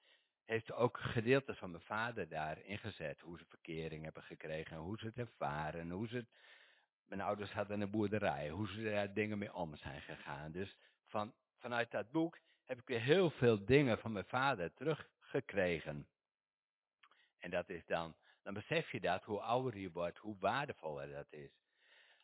heeft 0.45 0.71
ook 0.71 0.97
gedeeltes 0.99 1.57
van 1.57 1.71
mijn 1.71 1.83
vader 1.83 2.29
daar 2.29 2.59
ingezet. 2.63 3.19
Hoe 3.21 3.37
ze 3.37 3.45
verkering 3.45 4.03
hebben 4.03 4.23
gekregen, 4.23 4.77
hoe 4.77 4.97
ze 4.97 5.05
het 5.05 5.17
ervaren, 5.17 5.89
hoe 5.89 6.07
ze 6.07 6.15
het... 6.15 6.29
Mijn 7.05 7.21
ouders 7.21 7.51
hadden 7.51 7.81
een 7.81 7.89
boerderij, 7.89 8.49
hoe 8.49 8.67
ze 8.67 8.83
daar 8.83 9.13
dingen 9.13 9.37
mee 9.37 9.53
om 9.53 9.75
zijn 9.75 10.01
gegaan. 10.01 10.51
Dus 10.51 10.75
van, 11.05 11.33
vanuit 11.57 11.91
dat 11.91 12.11
boek 12.11 12.39
heb 12.65 12.79
ik 12.79 12.87
weer 12.87 13.01
heel 13.01 13.29
veel 13.29 13.65
dingen 13.65 13.99
van 13.99 14.11
mijn 14.11 14.25
vader 14.25 14.73
teruggekregen. 14.73 16.07
En 17.39 17.49
dat 17.49 17.69
is 17.69 17.85
dan, 17.85 18.15
dan 18.43 18.53
besef 18.53 18.91
je 18.91 18.99
dat, 18.99 19.23
hoe 19.23 19.41
ouder 19.41 19.77
je 19.77 19.91
wordt, 19.91 20.17
hoe 20.17 20.37
waardevoller 20.39 21.11
dat 21.11 21.33
is. 21.33 21.51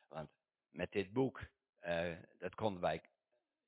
Want 0.08 0.30
met 0.70 0.92
dit 0.92 1.14
boek, 1.14 1.42
uh, 1.82 2.18
dat 2.38 2.56
konden 2.56 2.82
wij, 2.82 3.02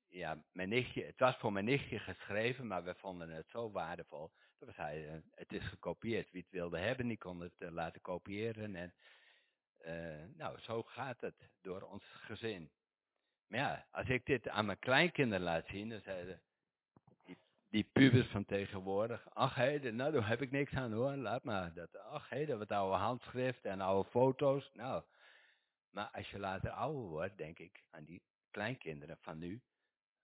ja, 0.08 0.42
mijn 0.52 0.68
nichtje, 0.68 1.04
het 1.04 1.18
was 1.18 1.36
voor 1.36 1.52
mijn 1.52 1.64
nichtje 1.64 1.98
geschreven, 1.98 2.66
maar 2.66 2.84
we 2.84 2.94
vonden 2.94 3.30
het 3.30 3.48
zo 3.48 3.70
waardevol. 3.70 4.30
Dat 4.58 4.68
was 4.68 4.76
hij, 4.76 5.14
uh, 5.14 5.20
het 5.30 5.52
is 5.52 5.62
gekopieerd. 5.62 6.30
Wie 6.30 6.42
het 6.42 6.50
wilde 6.50 6.78
hebben, 6.78 7.08
die 7.08 7.18
kon 7.18 7.40
het 7.40 7.54
uh, 7.58 7.70
laten 7.70 8.00
kopiëren. 8.00 8.76
En 8.76 8.94
nou, 10.36 10.60
zo 10.60 10.82
gaat 10.82 11.20
het 11.20 11.50
door 11.60 11.82
ons 11.82 12.04
gezin. 12.04 12.70
Maar 13.46 13.58
ja, 13.58 13.86
als 13.90 14.08
ik 14.08 14.26
dit 14.26 14.48
aan 14.48 14.66
mijn 14.66 14.78
kleinkinderen 14.78 15.44
laat 15.44 15.66
zien, 15.66 15.88
dan 15.88 16.00
zeiden 16.00 16.42
die 17.68 17.84
pubers 17.92 18.26
van 18.26 18.44
tegenwoordig. 18.44 19.28
Ach 19.34 19.54
hé, 19.54 19.92
nou 19.92 20.12
daar 20.12 20.28
heb 20.28 20.42
ik 20.42 20.50
niks 20.50 20.72
aan 20.72 20.92
hoor, 20.92 21.16
laat 21.16 21.44
maar. 21.44 21.72
Dat, 21.74 21.98
ach 21.98 22.28
dat 22.28 22.58
wat 22.58 22.72
oude 22.72 22.96
handschriften 22.96 23.70
en 23.70 23.80
oude 23.80 24.10
foto's. 24.10 24.70
Nou, 24.72 25.02
maar 25.90 26.10
als 26.12 26.30
je 26.30 26.38
later 26.38 26.70
ouder 26.70 27.02
wordt, 27.02 27.36
denk 27.36 27.58
ik 27.58 27.84
aan 27.90 28.04
die 28.04 28.22
kleinkinderen 28.50 29.18
van 29.20 29.38
nu. 29.38 29.62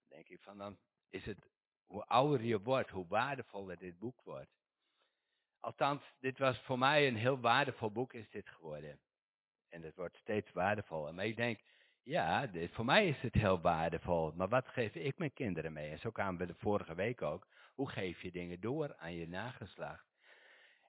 Denk 0.09 0.29
ik 0.29 0.41
van 0.41 0.59
dan 0.59 0.79
is 1.11 1.25
het, 1.25 1.49
hoe 1.87 2.05
ouder 2.05 2.43
je 2.43 2.61
wordt, 2.61 2.91
hoe 2.91 3.07
waardevoller 3.07 3.79
dit 3.79 3.99
boek 3.99 4.23
wordt. 4.23 4.51
Althans, 5.61 6.03
dit 6.21 6.39
was 6.39 6.59
voor 6.59 6.79
mij 6.79 7.09
een 7.09 7.17
heel 7.17 7.41
waardevol 7.41 7.91
boek 7.91 8.13
is 8.13 8.31
dit 8.31 8.49
geworden. 8.49 9.01
En 9.69 9.83
het 9.83 9.97
wordt 9.97 10.17
steeds 10.17 10.53
waardevoller. 10.53 11.15
Maar 11.15 11.27
ik 11.27 11.37
denk, 11.37 11.61
ja, 12.03 12.49
voor 12.71 12.85
mij 12.85 13.09
is 13.09 13.21
het 13.21 13.35
heel 13.35 13.61
waardevol. 13.61 14.33
Maar 14.35 14.49
wat 14.49 14.69
geef 14.69 14.95
ik 14.95 15.19
mijn 15.19 15.33
kinderen 15.33 15.73
mee? 15.73 15.91
En 15.91 15.99
zo 15.99 16.11
kwamen 16.11 16.41
we 16.41 16.47
de 16.47 16.55
vorige 16.55 16.95
week 16.95 17.23
ook. 17.23 17.47
Hoe 17.75 17.91
geef 17.91 18.21
je 18.21 18.31
dingen 18.31 18.61
door 18.61 18.97
aan 18.97 19.15
je 19.15 19.29
nageslacht? 19.29 20.07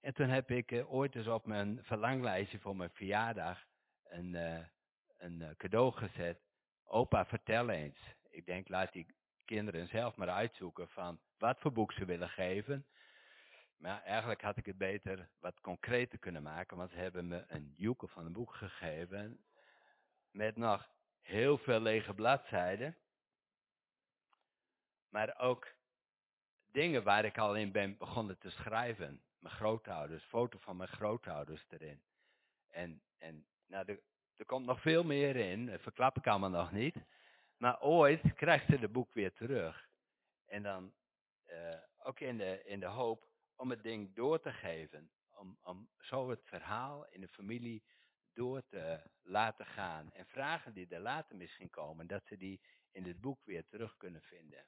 En 0.02 0.14
toen 0.14 0.30
heb 0.30 0.52
ik 0.52 0.72
uh, 0.72 0.94
ooit 0.94 1.16
eens 1.16 1.28
op 1.28 1.46
mijn 1.46 1.80
verlanglijstje 1.84 2.60
voor 2.60 2.76
mijn 2.76 2.90
verjaardag 2.94 3.66
een, 4.04 4.34
uh, 4.34 4.60
een 5.18 5.40
uh, 5.40 5.50
cadeau 5.58 5.92
gezet. 5.92 6.40
Opa, 6.84 7.26
vertel 7.26 7.70
eens. 7.70 8.00
Ik 8.30 8.46
denk, 8.46 8.70
laat 8.70 8.94
die 8.94 9.08
kinderen 9.46 9.88
zelf 9.88 10.16
maar 10.16 10.30
uitzoeken 10.30 10.90
van 10.90 11.20
wat 11.38 11.60
voor 11.60 11.72
boek 11.72 11.92
ze 11.92 12.06
willen 12.06 12.30
geven. 12.30 12.86
Maar 13.78 14.02
eigenlijk 14.04 14.42
had 14.42 14.58
ik 14.58 14.66
het 14.66 14.78
beter 14.78 15.30
wat 15.40 15.62
concreter 15.62 16.20
kunnen 16.20 16.44
maken, 16.44 16.78
want 16.78 16.92
ze 16.92 16.98
hebben 16.98 17.28
me 17.28 17.44
een 17.48 17.74
joekel 17.78 18.08
van 18.08 18.26
een 18.26 18.34
boek 18.34 18.54
gegeven 18.54 19.44
met 20.32 20.58
nog 20.58 20.90
heel 21.24 21.58
veel 21.58 21.80
lege 21.80 22.14
bladzijden. 22.14 22.98
Maar 25.10 25.40
ook 25.40 25.68
dingen 26.72 27.04
waar 27.04 27.26
ik 27.26 27.38
al 27.38 27.56
in 27.56 27.72
ben 27.72 27.98
begonnen 27.98 28.38
te 28.38 28.50
schrijven. 28.50 29.24
Mijn 29.40 29.56
grootouders, 29.56 30.24
foto 30.24 30.58
van 30.58 30.78
mijn 30.78 30.90
grootouders 30.90 31.66
erin. 31.70 32.04
En, 32.70 33.02
en 33.18 33.46
nou, 33.68 33.86
er, 33.86 34.00
er 34.36 34.46
komt 34.46 34.66
nog 34.66 34.82
veel 34.82 35.04
meer 35.04 35.36
in, 35.36 35.66
dat 35.66 35.82
verklap 35.82 36.18
ik 36.18 36.28
allemaal 36.28 36.50
nog 36.50 36.72
niet. 36.72 36.96
Maar 37.58 37.82
ooit 37.82 38.34
krijgt 38.36 38.66
ze 38.66 38.80
de 38.80 38.90
boek 38.90 39.14
weer 39.14 39.34
terug. 39.34 39.90
En 40.46 40.64
dan 40.64 40.94
uh, 41.50 41.78
ook 41.98 42.20
in 42.20 42.38
de, 42.38 42.64
in 42.66 42.80
de 42.80 42.86
hoop 42.86 43.28
om 43.56 43.70
het 43.70 43.84
ding 43.84 44.16
door 44.16 44.40
te 44.40 44.52
geven. 44.52 45.12
Om, 45.30 45.58
om 45.62 45.90
zo 46.00 46.30
het 46.30 46.42
verhaal 46.44 47.08
in 47.10 47.22
de 47.22 47.28
familie 47.28 47.84
door 48.34 48.64
te 48.68 49.10
laten 49.22 49.66
gaan. 49.66 50.12
En 50.12 50.26
vragen 50.26 50.74
die 50.74 50.88
er 50.88 51.00
later 51.00 51.36
misschien 51.36 51.70
komen, 51.70 52.08
dat 52.08 52.26
ze 52.26 52.38
die 52.38 52.62
in 52.92 53.06
het 53.06 53.22
boek 53.22 53.46
weer 53.46 53.66
terug 53.68 53.98
kunnen 53.98 54.22
vinden. 54.22 54.66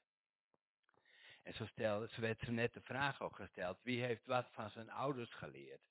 En 1.43 1.53
zo, 1.53 1.65
stelde, 1.65 2.07
zo 2.09 2.21
werd 2.21 2.39
ze 2.39 2.51
net 2.51 2.73
de 2.73 2.81
vraag 2.81 3.21
ook 3.21 3.35
gesteld, 3.35 3.81
wie 3.81 4.03
heeft 4.03 4.25
wat 4.25 4.47
van 4.51 4.69
zijn 4.69 4.89
ouders 4.89 5.33
geleerd? 5.33 5.81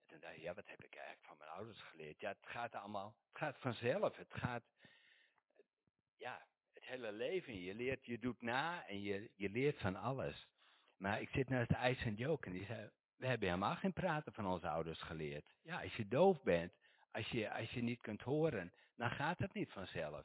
En 0.00 0.06
toen 0.06 0.20
dacht 0.20 0.36
ik, 0.36 0.42
ja, 0.42 0.54
wat 0.54 0.68
heb 0.68 0.84
ik 0.84 0.94
eigenlijk 0.94 1.26
van 1.26 1.36
mijn 1.38 1.50
ouders 1.50 1.82
geleerd? 1.82 2.20
Ja, 2.20 2.28
het 2.28 2.46
gaat 2.46 2.74
allemaal, 2.74 3.16
het 3.28 3.38
gaat 3.38 3.58
vanzelf. 3.58 4.16
Het 4.16 4.34
gaat, 4.34 4.64
ja, 6.16 6.46
het 6.72 6.84
hele 6.84 7.12
leven. 7.12 7.60
Je 7.60 7.74
leert, 7.74 8.04
je 8.04 8.18
doet 8.18 8.40
na 8.40 8.86
en 8.86 9.00
je, 9.00 9.30
je 9.34 9.50
leert 9.50 9.78
van 9.78 9.96
alles. 9.96 10.48
Maar 10.96 11.20
ik 11.20 11.28
zit 11.28 11.48
naast 11.48 11.70
IJs 11.70 12.04
en 12.04 12.14
Joke 12.14 12.46
en 12.46 12.52
die 12.52 12.66
zei, 12.66 12.90
we 13.16 13.26
hebben 13.26 13.48
helemaal 13.48 13.76
geen 13.76 13.92
praten 13.92 14.32
van 14.32 14.46
onze 14.46 14.68
ouders 14.68 15.02
geleerd. 15.02 15.44
Ja, 15.62 15.82
als 15.82 15.96
je 15.96 16.08
doof 16.08 16.42
bent, 16.42 16.72
als 17.16 17.28
je, 17.28 17.52
als 17.52 17.70
je 17.70 17.82
niet 17.82 18.00
kunt 18.00 18.22
horen, 18.22 18.72
dan 18.96 19.10
gaat 19.10 19.38
het 19.38 19.52
niet 19.52 19.72
vanzelf. 19.72 20.24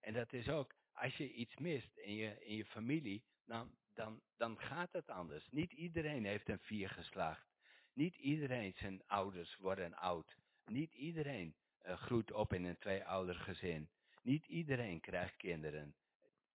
En 0.00 0.12
dat 0.12 0.32
is 0.32 0.48
ook, 0.48 0.74
als 0.92 1.16
je 1.16 1.32
iets 1.32 1.56
mist 1.56 1.96
in 1.96 2.14
je, 2.14 2.44
in 2.44 2.56
je 2.56 2.64
familie, 2.64 3.24
dan, 3.44 3.76
dan, 3.94 4.20
dan 4.36 4.58
gaat 4.58 4.92
het 4.92 5.10
anders. 5.10 5.48
Niet 5.50 5.72
iedereen 5.72 6.24
heeft 6.24 6.48
een 6.48 6.58
vier 6.58 6.88
geslacht. 6.88 7.46
Niet 7.92 8.16
iedereen 8.16 8.74
zijn 8.76 9.02
ouders 9.06 9.56
worden 9.56 9.94
oud. 9.94 10.36
Niet 10.64 10.94
iedereen 10.94 11.54
uh, 11.86 11.96
groeit 11.96 12.32
op 12.32 12.52
in 12.52 12.64
een 12.64 12.78
twee-ouder 12.78 13.34
gezin. 13.34 13.88
Niet 14.22 14.46
iedereen 14.46 15.00
krijgt 15.00 15.36
kinderen. 15.36 15.94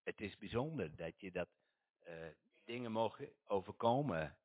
Het 0.03 0.21
is 0.21 0.37
bijzonder 0.37 0.95
dat 0.95 1.19
je 1.19 1.31
dat 1.31 1.49
uh, 2.07 2.13
dingen 2.65 2.91
mogen 2.91 3.33
overkomen 3.43 4.37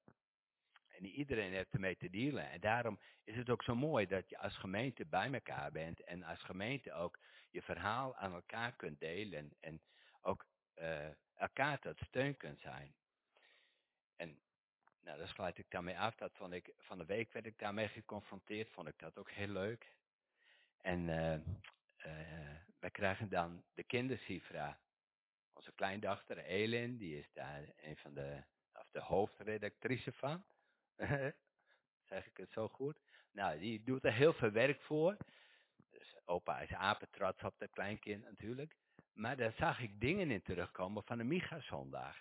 en 0.96 1.06
iedereen 1.06 1.52
heeft 1.52 1.72
ermee 1.72 1.96
te 1.96 2.10
dealen. 2.10 2.50
En 2.50 2.60
daarom 2.60 2.98
is 3.24 3.36
het 3.36 3.50
ook 3.50 3.62
zo 3.62 3.74
mooi 3.74 4.06
dat 4.06 4.28
je 4.28 4.38
als 4.38 4.56
gemeente 4.56 5.06
bij 5.06 5.32
elkaar 5.32 5.72
bent. 5.72 6.00
En 6.04 6.22
als 6.22 6.42
gemeente 6.42 6.92
ook 6.92 7.18
je 7.50 7.62
verhaal 7.62 8.16
aan 8.16 8.32
elkaar 8.32 8.76
kunt 8.76 9.00
delen. 9.00 9.52
En 9.60 9.80
ook 10.20 10.46
uh, 10.78 11.08
elkaar 11.34 11.78
tot 11.78 11.98
steun 11.98 12.36
kunt 12.36 12.60
zijn. 12.60 12.94
En 14.16 14.38
nou, 15.00 15.18
daar 15.18 15.28
sluit 15.28 15.58
ik 15.58 15.70
daarmee 15.70 15.98
af. 15.98 16.14
Dat 16.14 16.32
vond 16.34 16.52
ik, 16.52 16.72
van 16.78 16.98
de 16.98 17.04
week 17.04 17.32
werd 17.32 17.46
ik 17.46 17.58
daarmee 17.58 17.88
geconfronteerd. 17.88 18.68
Vond 18.68 18.88
ik 18.88 18.98
dat 18.98 19.18
ook 19.18 19.30
heel 19.30 19.48
leuk. 19.48 19.94
En 20.80 21.08
uh, 21.08 21.36
wij 22.78 22.90
krijgen 22.90 23.28
dan 23.28 23.64
de 23.74 23.84
kindersifra. 23.84 24.78
Onze 25.52 25.72
kleindochter 25.72 26.38
Elin, 26.38 26.96
die 26.96 27.18
is 27.18 27.32
daar 27.32 27.62
een 27.76 27.96
van 27.96 28.14
de, 28.14 28.42
of 28.72 28.88
de 28.90 29.00
hoofdredactrice 29.00 30.12
van. 30.12 30.44
zeg 32.08 32.26
ik 32.26 32.36
het 32.36 32.50
zo 32.50 32.68
goed? 32.68 32.98
Nou, 33.32 33.58
die 33.58 33.82
doet 33.82 34.04
er 34.04 34.12
heel 34.12 34.32
veel 34.32 34.50
werk 34.50 34.80
voor. 34.80 35.16
Dus 35.90 36.16
opa 36.24 36.60
is 36.60 36.72
apetrots 36.72 37.42
op 37.42 37.54
dat 37.58 37.70
kleinkind 37.70 38.24
natuurlijk. 38.24 38.76
Maar 39.12 39.36
daar 39.36 39.52
zag 39.52 39.80
ik 39.80 40.00
dingen 40.00 40.30
in 40.30 40.42
terugkomen 40.42 41.02
van 41.04 41.18
de 41.18 41.24
Micha-zondag. 41.24 42.16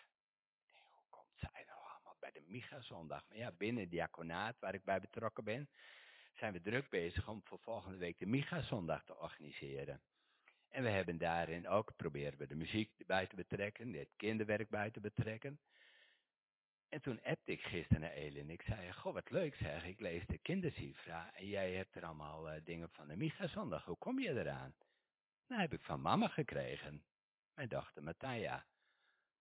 Hoe 0.90 1.04
komt 1.10 1.34
zij 1.36 1.64
nou 1.68 1.80
allemaal 1.80 2.16
bij 2.20 2.32
de 2.32 2.44
Micha-zondag? 2.48 3.28
Maar 3.28 3.38
ja, 3.38 3.52
binnen 3.52 3.82
het 3.82 3.92
diaconaat 3.92 4.60
waar 4.60 4.74
ik 4.74 4.84
bij 4.84 5.00
betrokken 5.00 5.44
ben, 5.44 5.70
zijn 6.34 6.54
we 6.54 6.62
druk 6.62 6.90
bezig 6.90 7.28
om 7.28 7.42
voor 7.44 7.60
volgende 7.60 7.98
week 7.98 8.20
de 8.20 8.26
Micha-zondag 8.26 9.04
te 9.04 9.18
organiseren. 9.18 10.02
En 10.70 10.84
we 10.84 10.90
hebben 10.90 11.18
daarin 11.18 11.68
ook, 11.68 11.96
proberen 11.96 12.38
we 12.38 12.48
de 12.48 12.56
muziek 12.56 12.92
bij 13.06 13.28
te 13.28 13.36
betrekken, 13.36 13.94
het 13.94 14.14
kinderwerk 14.16 14.70
bij 14.70 14.92
te 14.92 15.00
betrekken. 15.00 15.60
En 16.96 17.02
toen 17.02 17.24
appte 17.24 17.52
ik 17.52 17.62
gisteren 17.62 18.02
naar 18.02 18.12
Elin. 18.12 18.50
Ik 18.50 18.62
zei, 18.62 18.92
goh, 18.92 19.14
wat 19.14 19.30
leuk 19.30 19.56
zeg. 19.56 19.86
Ik 19.86 20.00
lees 20.00 20.26
de 20.28 20.38
kindersifra 20.38 21.34
en 21.34 21.48
jij 21.48 21.74
hebt 21.74 21.96
er 21.96 22.06
allemaal 22.06 22.54
uh, 22.54 22.56
dingen 22.64 22.90
van 22.90 23.08
de 23.08 23.16
Micha 23.16 23.48
zondag. 23.48 23.86
Hoe 23.86 23.98
kom 23.98 24.20
je 24.20 24.30
eraan? 24.30 24.76
Nou, 25.48 25.62
heb 25.62 25.74
ik 25.74 25.84
van 25.84 26.02
mama 26.02 26.28
gekregen. 26.28 27.04
Mijn 27.54 27.70
dochter 27.70 28.04
Matthia. 28.04 28.66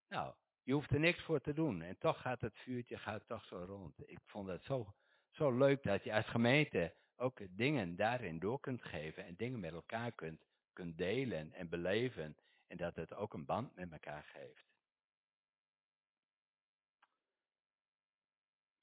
Nou, 0.09 0.35
je 0.63 0.73
hoeft 0.73 0.91
er 0.91 1.01
niks 1.01 1.23
voor 1.23 1.41
te 1.41 1.53
doen. 1.53 1.83
En 1.83 1.99
toch 1.99 2.21
gaat 2.21 2.41
het 2.41 2.59
vuurtje 2.59 2.99
gaat 2.99 3.27
toch 3.27 3.45
zo 3.45 3.65
rond. 3.65 4.09
Ik 4.09 4.21
vond 4.25 4.49
het 4.49 4.63
zo, 4.63 4.95
zo 5.31 5.57
leuk 5.57 5.83
dat 5.83 6.05
je 6.05 6.15
als 6.15 6.27
gemeente 6.27 6.95
ook 7.17 7.41
dingen 7.51 7.97
daarin 7.97 8.39
door 8.39 8.61
kunt 8.61 8.83
geven. 8.83 9.25
En 9.25 9.35
dingen 9.37 9.61
met 9.61 9.73
elkaar 9.73 10.13
kunt, 10.13 10.41
kunt 10.73 10.99
delen 10.99 11.53
en 11.53 11.69
beleven. 11.69 12.37
En 12.67 12.77
dat 12.77 12.95
het 12.95 13.15
ook 13.15 13.35
een 13.35 13.45
band 13.45 13.75
met 13.75 13.93
elkaar 13.93 14.25
geeft. 14.25 14.74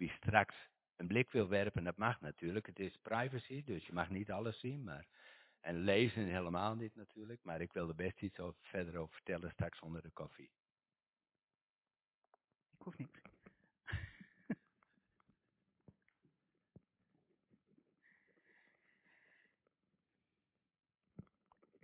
Wie 0.01 0.11
straks 0.11 0.55
een 0.95 1.07
blik 1.07 1.31
wil 1.31 1.47
werpen, 1.47 1.83
dat 1.83 1.97
mag 1.97 2.21
natuurlijk. 2.21 2.65
Het 2.65 2.79
is 2.79 2.97
privacy, 2.97 3.63
dus 3.63 3.85
je 3.85 3.93
mag 3.93 4.09
niet 4.09 4.31
alles 4.31 4.59
zien. 4.59 4.83
Maar, 4.83 5.07
en 5.59 5.77
lezen 5.77 6.25
helemaal 6.25 6.75
niet 6.75 6.95
natuurlijk. 6.95 7.43
Maar 7.43 7.61
ik 7.61 7.73
wil 7.73 7.87
er 7.87 7.95
best 7.95 8.21
iets 8.21 8.39
over, 8.39 8.59
verder 8.61 8.97
over 8.97 9.13
vertellen 9.13 9.51
straks 9.51 9.79
onder 9.79 10.01
de 10.01 10.09
koffie. 10.09 10.51
Ik 12.71 12.81
hoef 12.81 12.97
niks. 12.97 13.21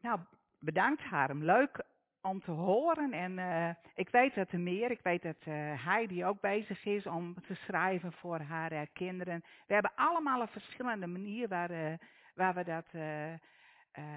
nou, 0.01 0.19
bedankt 0.59 1.01
Harm. 1.01 1.43
Leuk 1.43 1.85
om 2.21 2.41
te 2.41 2.51
horen. 2.51 3.13
En 3.13 3.37
uh, 3.37 3.69
ik 3.95 4.09
weet 4.09 4.35
dat 4.35 4.51
er 4.51 4.59
meer. 4.59 4.91
Ik 4.91 5.01
weet 5.01 5.21
dat 5.21 5.45
uh, 5.47 5.85
Heidi 5.85 6.25
ook 6.25 6.41
bezig 6.41 6.85
is 6.85 7.05
om 7.05 7.35
te 7.41 7.55
schrijven 7.55 8.11
voor 8.11 8.39
haar 8.39 8.73
uh, 8.73 8.81
kinderen. 8.93 9.43
We 9.67 9.73
hebben 9.73 9.95
allemaal 9.95 10.41
een 10.41 10.47
verschillende 10.47 11.07
manier 11.07 11.47
waar, 11.47 11.99
waar 12.35 12.53
we 12.53 12.63
dat 12.63 12.85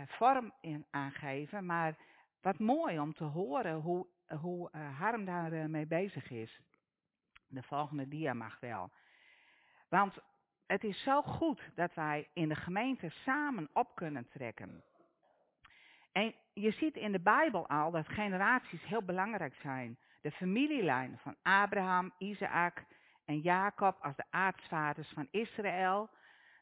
vorm 0.07 0.53
in 0.61 0.87
aangeven. 0.91 1.67
Maar 1.67 1.97
wat 2.41 2.59
mooi 2.59 2.99
om 2.99 3.15
te 3.15 3.25
horen 3.25 3.75
hoe, 3.75 4.07
hoe 4.41 4.69
Harm 4.99 5.25
daar 5.25 5.71
mee 5.71 5.87
bezig 5.87 6.31
is. 6.31 6.61
De 7.49 7.63
volgende 7.63 8.09
dia 8.09 8.35
mag 8.35 8.61
wel. 8.61 8.91
Want 9.89 10.19
het 10.67 10.85
is 10.85 11.03
zo 11.03 11.23
goed 11.23 11.71
dat 11.75 11.95
wij 11.95 12.29
in 12.33 12.49
de 12.49 12.55
gemeente 12.55 13.09
samen 13.09 13.69
op 13.73 13.95
kunnen 13.95 14.29
trekken. 14.29 14.85
En 16.13 16.35
je 16.53 16.71
ziet 16.71 16.97
in 16.97 17.13
de 17.13 17.21
Bijbel 17.21 17.69
al 17.69 17.91
dat 17.91 18.09
generaties 18.09 18.85
heel 18.85 19.03
belangrijk 19.03 19.55
zijn. 19.55 19.99
De 20.21 20.31
familielijn 20.31 21.19
van 21.23 21.37
Abraham, 21.43 22.13
Isaac 22.19 22.85
en 23.25 23.41
Jacob 23.41 23.97
als 24.01 24.17
de 24.17 24.25
aartsvaders 24.31 25.09
van 25.09 25.29
Israël. 25.31 26.11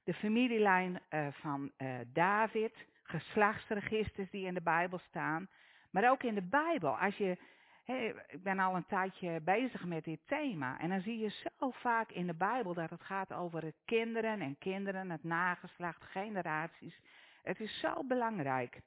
De 0.04 0.14
familielijn 0.14 1.00
uh, 1.10 1.26
van 1.30 1.72
uh, 1.78 1.88
David, 2.12 2.74
geslachtsregisters 3.02 4.30
die 4.30 4.46
in 4.46 4.54
de 4.54 4.62
Bijbel 4.62 4.98
staan. 4.98 5.48
Maar 5.90 6.10
ook 6.10 6.22
in 6.22 6.34
de 6.34 6.48
Bijbel, 6.48 6.98
als 6.98 7.16
je, 7.16 7.36
ik 7.84 8.42
ben 8.42 8.58
al 8.58 8.74
een 8.74 8.86
tijdje 8.86 9.40
bezig 9.40 9.84
met 9.84 10.04
dit 10.04 10.20
thema. 10.26 10.80
En 10.80 10.88
dan 10.88 11.00
zie 11.00 11.18
je 11.18 11.30
zo 11.30 11.70
vaak 11.70 12.10
in 12.10 12.26
de 12.26 12.34
Bijbel 12.34 12.74
dat 12.74 12.90
het 12.90 13.02
gaat 13.02 13.32
over 13.32 13.72
kinderen 13.84 14.40
en 14.40 14.58
kinderen, 14.58 15.10
het 15.10 15.24
nageslacht, 15.24 16.02
generaties. 16.02 17.00
Het 17.42 17.60
is 17.60 17.80
zo 17.80 18.04
belangrijk. 18.04 18.80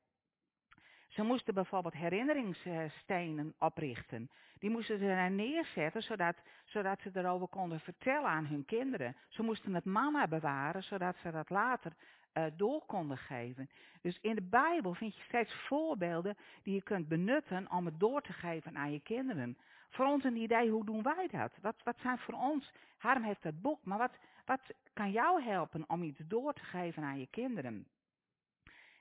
Ze 1.11 1.23
moesten 1.23 1.53
bijvoorbeeld 1.53 1.93
herinneringsstenen 1.93 3.53
oprichten. 3.59 4.29
Die 4.59 4.69
moesten 4.69 4.97
ze 4.97 5.05
daar 5.05 5.31
neerzetten, 5.31 6.03
zodat, 6.03 6.35
zodat 6.65 6.99
ze 7.01 7.09
erover 7.13 7.47
konden 7.47 7.79
vertellen 7.79 8.29
aan 8.29 8.45
hun 8.45 8.65
kinderen. 8.65 9.15
Ze 9.27 9.43
moesten 9.43 9.73
het 9.73 9.85
manna 9.85 10.27
bewaren, 10.27 10.83
zodat 10.83 11.15
ze 11.21 11.31
dat 11.31 11.49
later 11.49 11.93
uh, 12.33 12.43
door 12.55 12.85
konden 12.85 13.17
geven. 13.17 13.69
Dus 14.01 14.17
in 14.21 14.35
de 14.35 14.41
Bijbel 14.41 14.93
vind 14.93 15.15
je 15.15 15.23
steeds 15.23 15.53
voorbeelden 15.53 16.37
die 16.63 16.73
je 16.73 16.81
kunt 16.81 17.07
benutten 17.07 17.71
om 17.71 17.85
het 17.85 17.99
door 17.99 18.21
te 18.21 18.33
geven 18.33 18.77
aan 18.77 18.91
je 18.91 19.01
kinderen. 19.01 19.57
Voor 19.89 20.05
ons 20.05 20.23
een 20.23 20.35
idee, 20.35 20.69
hoe 20.69 20.85
doen 20.85 21.03
wij 21.03 21.27
dat? 21.31 21.51
Wat, 21.61 21.75
wat 21.83 21.99
zijn 21.99 22.17
voor 22.17 22.33
ons, 22.33 22.71
Harm 22.97 23.23
heeft 23.23 23.43
het 23.43 23.61
boek, 23.61 23.79
maar 23.83 23.97
wat, 23.97 24.17
wat 24.45 24.61
kan 24.93 25.11
jou 25.11 25.43
helpen 25.43 25.83
om 25.87 26.03
iets 26.03 26.21
door 26.27 26.53
te 26.53 26.63
geven 26.63 27.03
aan 27.03 27.19
je 27.19 27.27
kinderen? 27.27 27.87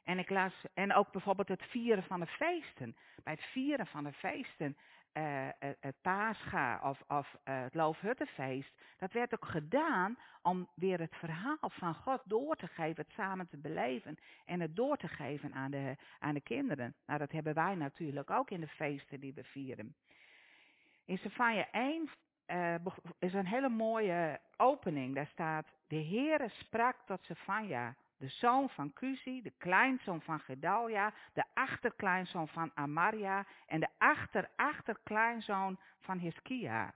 En 0.05 0.19
ik 0.19 0.31
las, 0.31 0.53
en 0.75 0.95
ook 0.95 1.13
bijvoorbeeld 1.13 1.49
het 1.49 1.63
vieren 1.63 2.03
van 2.03 2.21
de 2.21 2.27
feesten. 2.27 2.97
Bij 3.23 3.33
het 3.33 3.43
vieren 3.43 3.87
van 3.87 4.05
de 4.05 4.13
feesten, 4.13 4.77
het 5.81 5.97
Pascha 6.03 6.81
of, 6.83 7.03
of 7.09 7.37
het 7.45 7.75
Loofhuttenfeest, 7.75 8.73
dat 8.99 9.13
werd 9.13 9.35
ook 9.35 9.45
gedaan 9.45 10.19
om 10.43 10.69
weer 10.75 11.01
het 11.01 11.15
verhaal 11.15 11.71
van 11.71 11.95
God 11.95 12.21
door 12.25 12.57
te 12.57 12.67
geven, 12.67 13.05
het 13.05 13.15
samen 13.15 13.49
te 13.49 13.57
beleven 13.57 14.19
en 14.45 14.61
het 14.61 14.77
door 14.77 14.97
te 14.97 15.09
geven 15.09 15.53
aan 15.53 15.71
de, 15.71 15.97
aan 16.19 16.35
de 16.35 16.41
kinderen. 16.41 16.95
Nou, 17.07 17.19
dat 17.19 17.33
hebben 17.33 17.55
wij 17.55 17.75
natuurlijk 17.75 18.31
ook 18.31 18.51
in 18.51 18.61
de 18.61 18.69
feesten 18.69 19.21
die 19.21 19.35
we 19.35 19.45
vieren. 19.45 19.95
In 21.05 21.19
Sefania 21.19 21.71
1 21.71 22.09
uh, 22.47 22.75
is 23.19 23.33
een 23.33 23.47
hele 23.47 23.69
mooie 23.69 24.41
opening. 24.57 25.15
Daar 25.15 25.27
staat, 25.33 25.67
de 25.87 26.05
Heere 26.05 26.49
sprak 26.49 26.97
tot 27.07 27.25
Sefania, 27.25 27.95
de 28.21 28.29
zoon 28.29 28.69
van 28.69 28.93
Cusi, 28.93 29.43
de 29.43 29.53
kleinzoon 29.59 30.21
van 30.21 30.41
Gedalia, 30.41 31.13
de 31.33 31.45
achterkleinzoon 31.55 32.49
van 32.49 32.71
Amaria 32.75 33.47
en 33.67 33.81
de 33.81 33.89
achter-achterkleinzoon 33.99 35.79
van 36.01 36.19
Hiskia. 36.19 36.95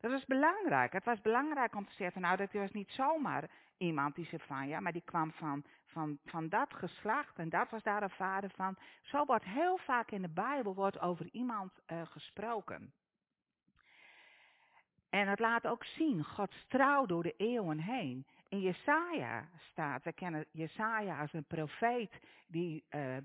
Dat 0.00 0.10
was 0.10 0.24
belangrijk. 0.24 0.92
Het 0.92 1.04
was 1.04 1.20
belangrijk 1.20 1.74
om 1.74 1.86
te 1.86 1.94
zeggen, 1.94 2.20
nou 2.20 2.36
dat 2.36 2.52
was 2.52 2.70
niet 2.70 2.90
zomaar 2.90 3.50
iemand 3.78 4.14
die 4.14 4.28
ja, 4.66 4.80
maar 4.80 4.92
die 4.92 5.02
kwam 5.04 5.32
van, 5.32 5.64
van, 5.86 6.18
van 6.24 6.48
dat 6.48 6.74
geslacht 6.74 7.38
en 7.38 7.48
dat 7.48 7.70
was 7.70 7.82
daar 7.82 8.02
een 8.02 8.10
vader 8.10 8.50
van. 8.50 8.76
Zo 9.02 9.24
wordt 9.24 9.44
heel 9.44 9.78
vaak 9.78 10.10
in 10.10 10.22
de 10.22 10.28
Bijbel 10.28 10.74
wordt 10.74 11.00
over 11.00 11.28
iemand 11.32 11.72
uh, 11.86 12.02
gesproken. 12.06 12.92
En 15.10 15.28
het 15.28 15.38
laat 15.38 15.66
ook 15.66 15.84
zien, 15.84 16.24
Gods 16.24 16.64
trouw 16.68 17.06
door 17.06 17.22
de 17.22 17.34
eeuwen 17.36 17.78
heen. 17.78 18.26
In 18.48 18.60
Jesaja 18.60 19.48
staat, 19.70 20.04
we 20.04 20.12
kennen 20.12 20.46
Jesaja 20.50 21.20
als 21.20 21.32
een 21.32 21.44
profeet 21.44 22.20
die 22.46 22.84
uh, 22.90 23.16
uh, 23.16 23.20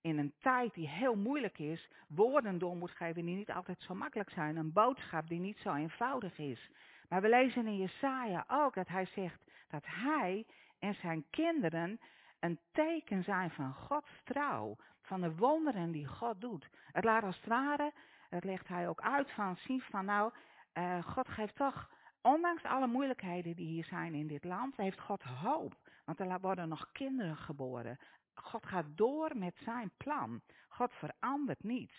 in 0.00 0.18
een 0.18 0.32
tijd 0.40 0.74
die 0.74 0.88
heel 0.88 1.16
moeilijk 1.16 1.58
is, 1.58 1.88
woorden 2.08 2.58
door 2.58 2.76
moet 2.76 2.90
geven 2.90 3.24
die 3.24 3.36
niet 3.36 3.50
altijd 3.50 3.80
zo 3.80 3.94
makkelijk 3.94 4.30
zijn. 4.30 4.56
Een 4.56 4.72
boodschap 4.72 5.28
die 5.28 5.40
niet 5.40 5.58
zo 5.58 5.74
eenvoudig 5.74 6.38
is. 6.38 6.70
Maar 7.08 7.20
we 7.20 7.28
lezen 7.28 7.66
in 7.66 7.76
Jesaja 7.76 8.44
ook 8.48 8.74
dat 8.74 8.88
hij 8.88 9.04
zegt 9.04 9.40
dat 9.68 9.84
hij 9.86 10.46
en 10.78 10.94
zijn 10.94 11.24
kinderen 11.30 12.00
een 12.40 12.58
teken 12.72 13.24
zijn 13.24 13.50
van 13.50 13.74
Gods 13.74 14.22
trouw, 14.24 14.76
van 15.02 15.20
de 15.20 15.34
wonderen 15.36 15.92
die 15.92 16.06
God 16.06 16.40
doet. 16.40 16.68
Het 16.92 17.04
laat 17.04 17.22
als 17.22 17.36
het 17.36 17.46
ware, 17.46 17.92
dat 18.30 18.44
legt 18.44 18.68
hij 18.68 18.88
ook 18.88 19.00
uit 19.00 19.30
van 19.30 19.56
zien 19.56 19.80
van 19.80 20.04
nou, 20.04 20.32
uh, 20.78 21.04
God 21.04 21.28
geeft 21.28 21.56
toch 21.56 21.90
Ondanks 22.22 22.62
alle 22.62 22.86
moeilijkheden 22.86 23.56
die 23.56 23.66
hier 23.66 23.84
zijn 23.84 24.14
in 24.14 24.26
dit 24.26 24.44
land, 24.44 24.76
heeft 24.76 25.00
God 25.00 25.22
hoop. 25.22 25.76
Want 26.04 26.20
er 26.20 26.40
worden 26.40 26.68
nog 26.68 26.92
kinderen 26.92 27.36
geboren. 27.36 27.98
God 28.34 28.66
gaat 28.66 28.96
door 28.96 29.36
met 29.36 29.56
zijn 29.64 29.90
plan. 29.96 30.40
God 30.68 30.92
verandert 30.92 31.62
niet. 31.62 31.92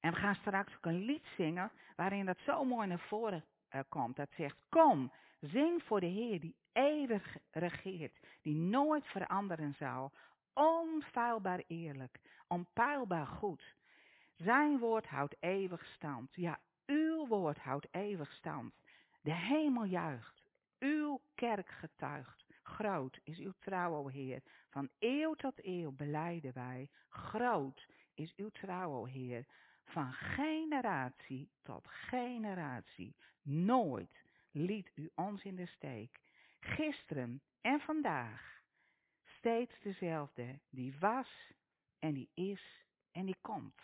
En 0.00 0.12
we 0.12 0.18
gaan 0.18 0.34
straks 0.34 0.76
ook 0.76 0.86
een 0.86 1.04
lied 1.04 1.24
zingen 1.36 1.72
waarin 1.96 2.26
dat 2.26 2.38
zo 2.38 2.64
mooi 2.64 2.88
naar 2.88 2.98
voren 2.98 3.44
uh, 3.70 3.80
komt. 3.88 4.16
Dat 4.16 4.30
zegt, 4.36 4.56
kom, 4.68 5.12
zing 5.40 5.82
voor 5.82 6.00
de 6.00 6.06
Heer 6.06 6.40
die 6.40 6.56
eeuwig 6.72 7.36
regeert, 7.50 8.18
die 8.42 8.56
nooit 8.56 9.06
veranderen 9.06 9.74
zal. 9.78 10.12
Onfeilbaar 10.52 11.62
eerlijk, 11.66 12.20
onpeilbaar 12.48 13.26
goed. 13.26 13.74
Zijn 14.36 14.78
woord 14.78 15.06
houdt 15.06 15.36
eeuwig 15.40 15.84
stand. 15.84 16.34
Ja, 16.34 16.58
uw 16.86 17.26
woord 17.26 17.58
houdt 17.58 17.86
eeuwig 17.90 18.32
stand. 18.32 18.74
De 19.24 19.34
hemel 19.34 19.84
juicht, 19.84 20.42
uw 20.78 21.20
kerk 21.34 21.68
getuigt. 21.68 22.44
Groot 22.62 23.20
is 23.22 23.38
uw 23.38 23.52
trouw, 23.58 23.94
o 23.94 24.08
Heer. 24.08 24.42
Van 24.68 24.88
eeuw 24.98 25.34
tot 25.34 25.64
eeuw 25.64 25.92
beleiden 25.92 26.52
wij. 26.52 26.88
Groot 27.08 27.86
is 28.14 28.34
uw 28.36 28.48
trouw, 28.48 28.92
o 28.92 29.04
Heer. 29.04 29.46
Van 29.84 30.12
generatie 30.12 31.50
tot 31.62 31.88
generatie. 31.88 33.16
Nooit 33.42 34.24
liet 34.50 34.90
u 34.94 35.10
ons 35.14 35.42
in 35.42 35.56
de 35.56 35.66
steek. 35.66 36.20
Gisteren 36.60 37.42
en 37.60 37.80
vandaag. 37.80 38.60
Steeds 39.24 39.80
dezelfde. 39.82 40.58
Die 40.70 40.94
was 40.98 41.52
en 41.98 42.14
die 42.14 42.28
is 42.34 42.84
en 43.12 43.24
die 43.24 43.38
komt. 43.40 43.82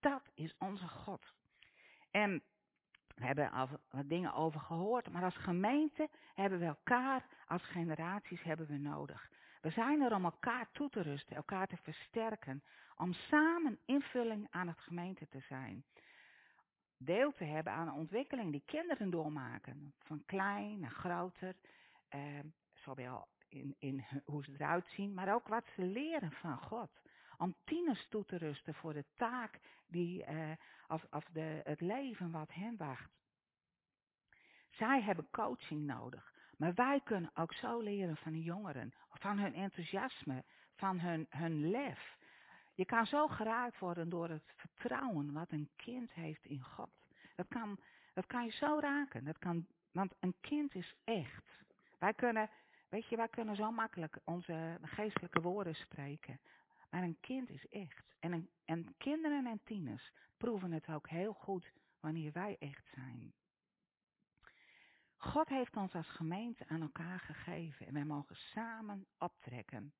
Dat 0.00 0.30
is 0.34 0.54
onze 0.58 0.88
God. 0.88 1.34
En 2.10 2.42
hebben 3.24 3.50
al 3.50 3.68
wat 3.90 4.08
dingen 4.08 4.34
over 4.34 4.60
gehoord, 4.60 5.10
maar 5.10 5.24
als 5.24 5.36
gemeente 5.36 6.08
hebben 6.34 6.58
we 6.58 6.64
elkaar, 6.64 7.26
als 7.46 7.62
generaties 7.62 8.42
hebben 8.42 8.66
we 8.66 8.78
nodig. 8.78 9.30
We 9.60 9.70
zijn 9.70 10.00
er 10.00 10.14
om 10.14 10.24
elkaar 10.24 10.68
toe 10.72 10.88
te 10.88 11.00
rusten, 11.00 11.36
elkaar 11.36 11.66
te 11.66 11.76
versterken, 11.76 12.62
om 12.96 13.12
samen 13.12 13.78
invulling 13.84 14.46
aan 14.50 14.68
het 14.68 14.80
gemeente 14.80 15.28
te 15.28 15.40
zijn. 15.40 15.84
Deel 16.98 17.32
te 17.32 17.44
hebben 17.44 17.72
aan 17.72 17.86
de 17.86 17.92
ontwikkeling 17.92 18.50
die 18.52 18.62
kinderen 18.66 19.10
doormaken, 19.10 19.94
van 19.98 20.22
klein 20.26 20.78
naar 20.78 20.90
groter, 20.90 21.54
eh, 22.08 22.20
zowel 22.72 23.28
in, 23.48 23.74
in 23.78 24.04
hoe 24.24 24.44
ze 24.44 24.52
eruit 24.52 24.86
zien, 24.88 25.14
maar 25.14 25.34
ook 25.34 25.48
wat 25.48 25.64
ze 25.74 25.82
leren 25.82 26.32
van 26.32 26.58
God 26.58 26.90
om 27.38 27.54
tieners 27.64 28.06
toe 28.08 28.24
te 28.24 28.36
rusten 28.36 28.74
voor 28.74 28.92
de 28.92 29.04
taak 29.14 29.60
die, 29.86 30.24
of, 30.88 31.06
of 31.10 31.24
de, 31.32 31.60
het 31.64 31.80
leven 31.80 32.30
wat 32.30 32.52
hen 32.52 32.76
wacht. 32.76 33.10
Zij 34.70 35.02
hebben 35.02 35.30
coaching 35.30 35.86
nodig. 35.86 36.34
Maar 36.56 36.74
wij 36.74 37.00
kunnen 37.04 37.30
ook 37.34 37.52
zo 37.52 37.80
leren 37.80 38.16
van 38.16 38.32
de 38.32 38.42
jongeren. 38.42 38.92
Van 39.08 39.38
hun 39.38 39.54
enthousiasme, 39.54 40.44
van 40.74 41.00
hun, 41.00 41.26
hun 41.30 41.70
lef. 41.70 42.16
Je 42.74 42.84
kan 42.84 43.06
zo 43.06 43.28
geraakt 43.28 43.78
worden 43.78 44.08
door 44.08 44.28
het 44.28 44.52
vertrouwen 44.56 45.32
wat 45.32 45.50
een 45.50 45.70
kind 45.76 46.12
heeft 46.12 46.44
in 46.44 46.62
God. 46.62 46.90
Dat 47.34 47.48
kan, 47.48 47.78
dat 48.14 48.26
kan 48.26 48.44
je 48.44 48.50
zo 48.50 48.78
raken. 48.80 49.24
Dat 49.24 49.38
kan, 49.38 49.66
want 49.92 50.14
een 50.20 50.34
kind 50.40 50.74
is 50.74 50.94
echt. 51.04 51.44
Wij 51.98 52.14
kunnen, 52.14 52.50
weet 52.88 53.08
je, 53.08 53.16
wij 53.16 53.28
kunnen 53.28 53.56
zo 53.56 53.70
makkelijk 53.70 54.18
onze 54.24 54.78
geestelijke 54.82 55.40
woorden 55.40 55.74
spreken. 55.74 56.40
Maar 56.96 57.04
een 57.04 57.20
kind 57.20 57.50
is 57.50 57.68
echt. 57.68 58.14
En, 58.18 58.50
en 58.64 58.94
kinderen 58.96 59.46
en 59.46 59.60
tieners 59.64 60.12
proeven 60.36 60.72
het 60.72 60.88
ook 60.88 61.08
heel 61.08 61.32
goed 61.32 61.72
wanneer 62.00 62.32
wij 62.32 62.56
echt 62.58 62.88
zijn. 62.94 63.34
God 65.16 65.48
heeft 65.48 65.76
ons 65.76 65.94
als 65.94 66.08
gemeente 66.08 66.68
aan 66.68 66.80
elkaar 66.80 67.20
gegeven 67.20 67.86
en 67.86 67.92
wij 67.92 68.04
mogen 68.04 68.36
samen 68.36 69.06
optrekken. 69.18 69.94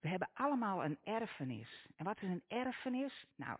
We 0.00 0.08
hebben 0.08 0.30
allemaal 0.32 0.84
een 0.84 0.98
erfenis. 1.02 1.86
En 1.96 2.04
wat 2.04 2.22
is 2.22 2.28
een 2.28 2.44
erfenis? 2.48 3.26
Nou, 3.34 3.58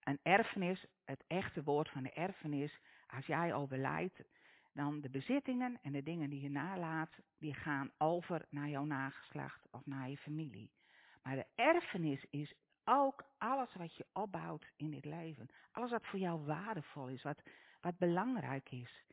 een 0.00 0.18
erfenis, 0.22 0.86
het 1.04 1.24
echte 1.26 1.62
woord 1.62 1.88
van 1.90 2.02
de 2.02 2.12
erfenis, 2.12 2.78
als 3.06 3.26
jij 3.26 3.54
overlijdt, 3.54 4.22
dan 4.80 5.00
de 5.00 5.10
bezittingen 5.10 5.78
en 5.82 5.92
de 5.92 6.02
dingen 6.02 6.30
die 6.30 6.40
je 6.40 6.50
nalaat, 6.50 7.10
die 7.38 7.54
gaan 7.54 7.90
over 7.98 8.46
naar 8.50 8.68
jouw 8.68 8.84
nageslacht 8.84 9.68
of 9.70 9.86
naar 9.86 10.10
je 10.10 10.16
familie. 10.16 10.70
Maar 11.22 11.36
de 11.36 11.46
erfenis 11.54 12.24
is 12.30 12.54
ook 12.84 13.24
alles 13.38 13.74
wat 13.74 13.96
je 13.96 14.06
opbouwt 14.12 14.66
in 14.76 14.90
dit 14.90 15.04
leven. 15.04 15.48
Alles 15.72 15.90
wat 15.90 16.06
voor 16.06 16.18
jou 16.18 16.44
waardevol 16.44 17.08
is, 17.08 17.22
wat, 17.22 17.42
wat 17.80 17.98
belangrijk 17.98 18.70
is. 18.70 19.04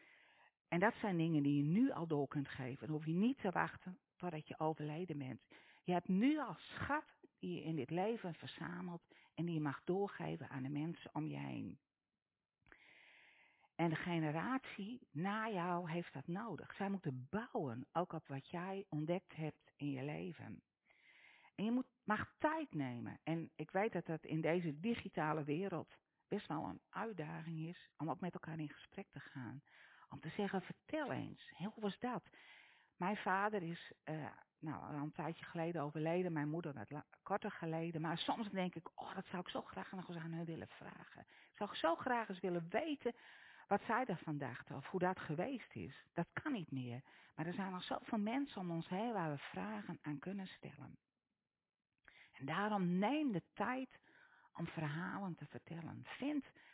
En 0.67 0.79
dat 0.79 0.93
zijn 1.01 1.17
dingen 1.17 1.43
die 1.43 1.57
je 1.57 1.69
nu 1.69 1.91
al 1.91 2.07
door 2.07 2.27
kunt 2.27 2.47
geven. 2.47 2.87
Dan 2.87 2.95
hoef 2.95 3.05
je 3.05 3.13
niet 3.13 3.37
te 3.37 3.51
wachten 3.51 3.97
totdat 4.15 4.47
je 4.47 4.59
overleden 4.59 5.17
bent. 5.17 5.41
Je 5.83 5.91
hebt 5.91 6.07
nu 6.07 6.39
al 6.39 6.55
schat 6.57 7.05
die 7.39 7.55
je 7.55 7.63
in 7.63 7.75
dit 7.75 7.89
leven 7.89 8.33
verzamelt 8.33 9.01
en 9.35 9.45
die 9.45 9.53
je 9.53 9.61
mag 9.61 9.81
doorgeven 9.83 10.49
aan 10.49 10.63
de 10.63 10.69
mensen 10.69 11.09
om 11.13 11.27
je 11.27 11.37
heen. 11.37 11.77
En 13.77 13.89
de 13.89 13.95
generatie 13.95 15.07
na 15.11 15.49
jou 15.49 15.91
heeft 15.91 16.13
dat 16.13 16.27
nodig. 16.27 16.73
Zij 16.73 16.89
moeten 16.89 17.27
bouwen, 17.29 17.87
ook 17.91 18.13
op 18.13 18.27
wat 18.27 18.49
jij 18.49 18.85
ontdekt 18.89 19.35
hebt 19.35 19.71
in 19.75 19.91
je 19.91 20.03
leven. 20.03 20.61
En 21.55 21.65
je 21.65 21.71
moet, 21.71 21.87
mag 22.03 22.33
tijd 22.37 22.73
nemen. 22.73 23.19
En 23.23 23.51
ik 23.55 23.71
weet 23.71 23.91
dat 23.91 24.05
dat 24.05 24.23
in 24.23 24.41
deze 24.41 24.79
digitale 24.79 25.43
wereld 25.43 25.97
best 26.27 26.47
wel 26.47 26.63
een 26.63 26.81
uitdaging 26.89 27.67
is 27.67 27.89
om 27.97 28.09
ook 28.09 28.19
met 28.19 28.33
elkaar 28.33 28.59
in 28.59 28.69
gesprek 28.69 29.07
te 29.11 29.19
gaan. 29.19 29.61
Om 30.09 30.19
te 30.19 30.29
zeggen, 30.29 30.61
vertel 30.61 31.11
eens, 31.11 31.51
hoe 31.57 31.73
was 31.75 31.99
dat? 31.99 32.23
Mijn 32.95 33.17
vader 33.17 33.63
is 33.63 33.91
uh, 34.05 34.27
nou, 34.59 34.83
al 34.83 35.01
een 35.01 35.11
tijdje 35.11 35.45
geleden 35.45 35.81
overleden, 35.81 36.33
mijn 36.33 36.49
moeder 36.49 36.73
wat 36.73 37.05
korter 37.23 37.51
geleden. 37.51 38.01
Maar 38.01 38.17
soms 38.17 38.49
denk 38.49 38.75
ik, 38.75 38.89
oh, 38.95 39.15
dat 39.15 39.25
zou 39.25 39.41
ik 39.41 39.49
zo 39.49 39.61
graag 39.61 39.91
nog 39.91 40.07
eens 40.07 40.17
aan 40.17 40.31
hen 40.31 40.45
willen 40.45 40.67
vragen. 40.67 41.21
Ik 41.21 41.57
zou 41.57 41.75
zo 41.75 41.95
graag 41.95 42.29
eens 42.29 42.39
willen 42.39 42.67
weten 42.69 43.13
wat 43.67 43.81
zij 43.81 44.05
ervan 44.05 44.37
dachten 44.37 44.75
of 44.75 44.87
hoe 44.87 44.99
dat 44.99 45.19
geweest 45.19 45.75
is. 45.75 46.05
Dat 46.13 46.27
kan 46.33 46.51
niet 46.51 46.71
meer. 46.71 47.01
Maar 47.35 47.45
er 47.45 47.53
zijn 47.53 47.71
nog 47.71 47.83
zoveel 47.83 48.17
mensen 48.17 48.61
om 48.61 48.71
ons 48.71 48.87
heen 48.87 49.13
waar 49.13 49.31
we 49.31 49.37
vragen 49.37 49.99
aan 50.01 50.19
kunnen 50.19 50.47
stellen. 50.47 50.97
En 52.31 52.45
daarom 52.45 52.97
neem 52.97 53.31
de 53.31 53.43
tijd 53.53 53.99
om 54.53 54.67
verhalen 54.67 55.35
te 55.35 55.45
vertellen. 55.45 56.05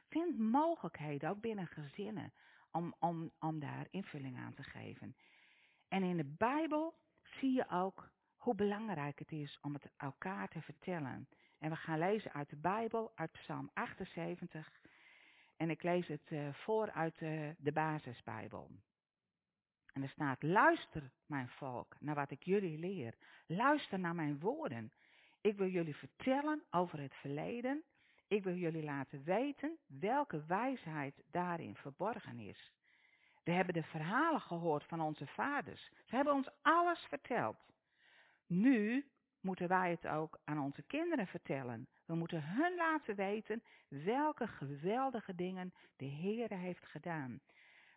Vind, 0.08 0.38
mogelijkheden, 0.38 1.30
ook 1.30 1.42
binnen 1.42 1.68
gezinnen, 1.68 2.34
om, 2.72 2.96
om, 3.00 3.32
om 3.40 3.60
daar 3.60 3.88
invulling 3.90 4.38
aan 4.38 4.54
te 4.54 4.64
geven. 4.64 5.16
En 5.88 6.04
in 6.04 6.18
de 6.18 6.36
Bijbel 6.38 6.96
zie 7.22 7.54
je 7.54 7.70
ook 7.70 8.12
hoe 8.36 8.56
belangrijk 8.56 9.20
het 9.20 9.32
is 9.32 9.60
om 9.62 9.74
het 9.74 9.92
elkaar 9.98 10.48
te 10.48 10.62
vertellen. 10.62 11.28
En 11.60 11.70
we 11.70 11.76
gaan 11.76 12.00
lezen 12.00 12.34
uit 12.34 12.50
de 12.50 12.56
Bijbel, 12.56 13.12
uit 13.16 13.32
Psalm 13.32 13.70
78. 13.74 14.72
En 15.58 15.70
ik 15.70 15.84
lees 15.84 16.08
het 16.08 16.32
uh, 16.32 16.54
voor 16.54 16.92
uit 16.92 17.20
de, 17.20 17.56
de 17.58 17.72
basisbijbel. 17.72 18.70
En 19.94 20.04
er 20.04 20.10
staat, 20.10 20.44
luister 20.44 21.12
mijn 21.26 21.50
volk 21.50 21.96
naar 22.00 22.16
wat 22.16 22.32
ik 22.32 22.44
jullie 22.44 22.78
leer. 22.78 23.14
Luister 23.46 24.00
naar 24.00 24.16
mijn 24.16 24.40
woorden. 24.40 24.92
Ik 25.42 25.58
wil 25.58 25.68
jullie 25.68 25.96
vertellen 25.96 26.64
over 26.72 27.00
het 27.00 27.16
verleden. 27.16 27.84
Ik 28.28 28.44
wil 28.44 28.56
jullie 28.56 28.84
laten 28.84 29.24
weten 29.24 29.78
welke 29.88 30.46
wijsheid 30.46 31.24
daarin 31.32 31.76
verborgen 31.76 32.40
is. 32.40 32.72
We 33.44 33.52
hebben 33.52 33.74
de 33.74 33.84
verhalen 33.84 34.42
gehoord 34.42 34.84
van 34.84 35.02
onze 35.02 35.28
vaders. 35.28 35.90
Ze 36.06 36.16
hebben 36.16 36.34
ons 36.34 36.50
alles 36.62 37.00
verteld. 37.00 37.58
Nu 38.48 39.06
moeten 39.44 39.68
wij 39.68 39.90
het 39.90 40.08
ook 40.08 40.40
aan 40.44 40.60
onze 40.60 40.84
kinderen 40.84 41.28
vertellen. 41.28 41.88
We 42.06 42.16
moeten 42.16 42.44
hun 42.44 42.76
laten 42.76 43.16
weten 43.16 43.64
welke 43.88 44.48
geweldige 44.48 45.36
dingen 45.36 45.74
de 45.96 46.06
Heer 46.06 46.58
heeft 46.58 46.86
gedaan. 46.86 47.42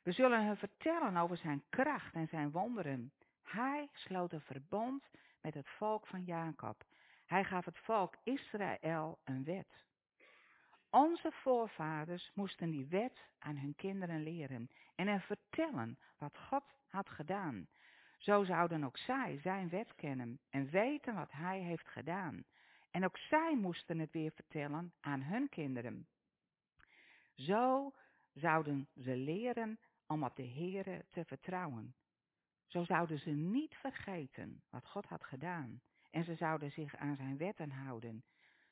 We 0.02 0.12
zullen 0.12 0.46
hun 0.46 0.56
vertellen 0.56 1.16
over 1.16 1.36
zijn 1.36 1.64
kracht 1.68 2.14
en 2.14 2.28
zijn 2.28 2.50
wonderen. 2.50 3.12
Hij 3.42 3.88
sloot 3.92 4.32
een 4.32 4.40
verbond 4.40 5.04
met 5.40 5.54
het 5.54 5.68
volk 5.68 6.06
van 6.06 6.24
Jacob. 6.24 6.84
Hij 7.26 7.44
gaf 7.44 7.64
het 7.64 7.78
volk 7.78 8.16
Israël 8.22 9.18
een 9.24 9.44
wet. 9.44 9.84
Onze 10.90 11.32
voorvaders 11.32 12.30
moesten 12.34 12.70
die 12.70 12.86
wet 12.86 13.28
aan 13.38 13.56
hun 13.56 13.74
kinderen 13.74 14.22
leren 14.22 14.70
en 14.94 15.06
hen 15.06 15.20
vertellen 15.20 15.98
wat 16.18 16.38
God 16.38 16.64
had 16.88 17.10
gedaan. 17.10 17.68
Zo 18.26 18.44
zouden 18.44 18.84
ook 18.84 18.98
zij 18.98 19.38
zijn 19.38 19.68
wet 19.68 19.94
kennen 19.94 20.38
en 20.50 20.70
weten 20.70 21.14
wat 21.14 21.32
hij 21.32 21.60
heeft 21.60 21.88
gedaan. 21.88 22.44
En 22.90 23.04
ook 23.04 23.18
zij 23.18 23.56
moesten 23.56 23.98
het 23.98 24.12
weer 24.12 24.32
vertellen 24.32 24.92
aan 25.00 25.22
hun 25.22 25.48
kinderen. 25.48 26.06
Zo 27.34 27.92
zouden 28.32 28.88
ze 28.94 29.16
leren 29.16 29.78
om 30.06 30.24
op 30.24 30.36
de 30.36 30.46
Heere 30.46 31.04
te 31.10 31.24
vertrouwen. 31.24 31.94
Zo 32.66 32.84
zouden 32.84 33.18
ze 33.18 33.30
niet 33.30 33.74
vergeten 33.74 34.62
wat 34.70 34.86
God 34.86 35.06
had 35.06 35.24
gedaan. 35.24 35.80
En 36.10 36.24
ze 36.24 36.34
zouden 36.34 36.70
zich 36.70 36.96
aan 36.96 37.16
zijn 37.16 37.36
wetten 37.36 37.70
houden. 37.70 38.24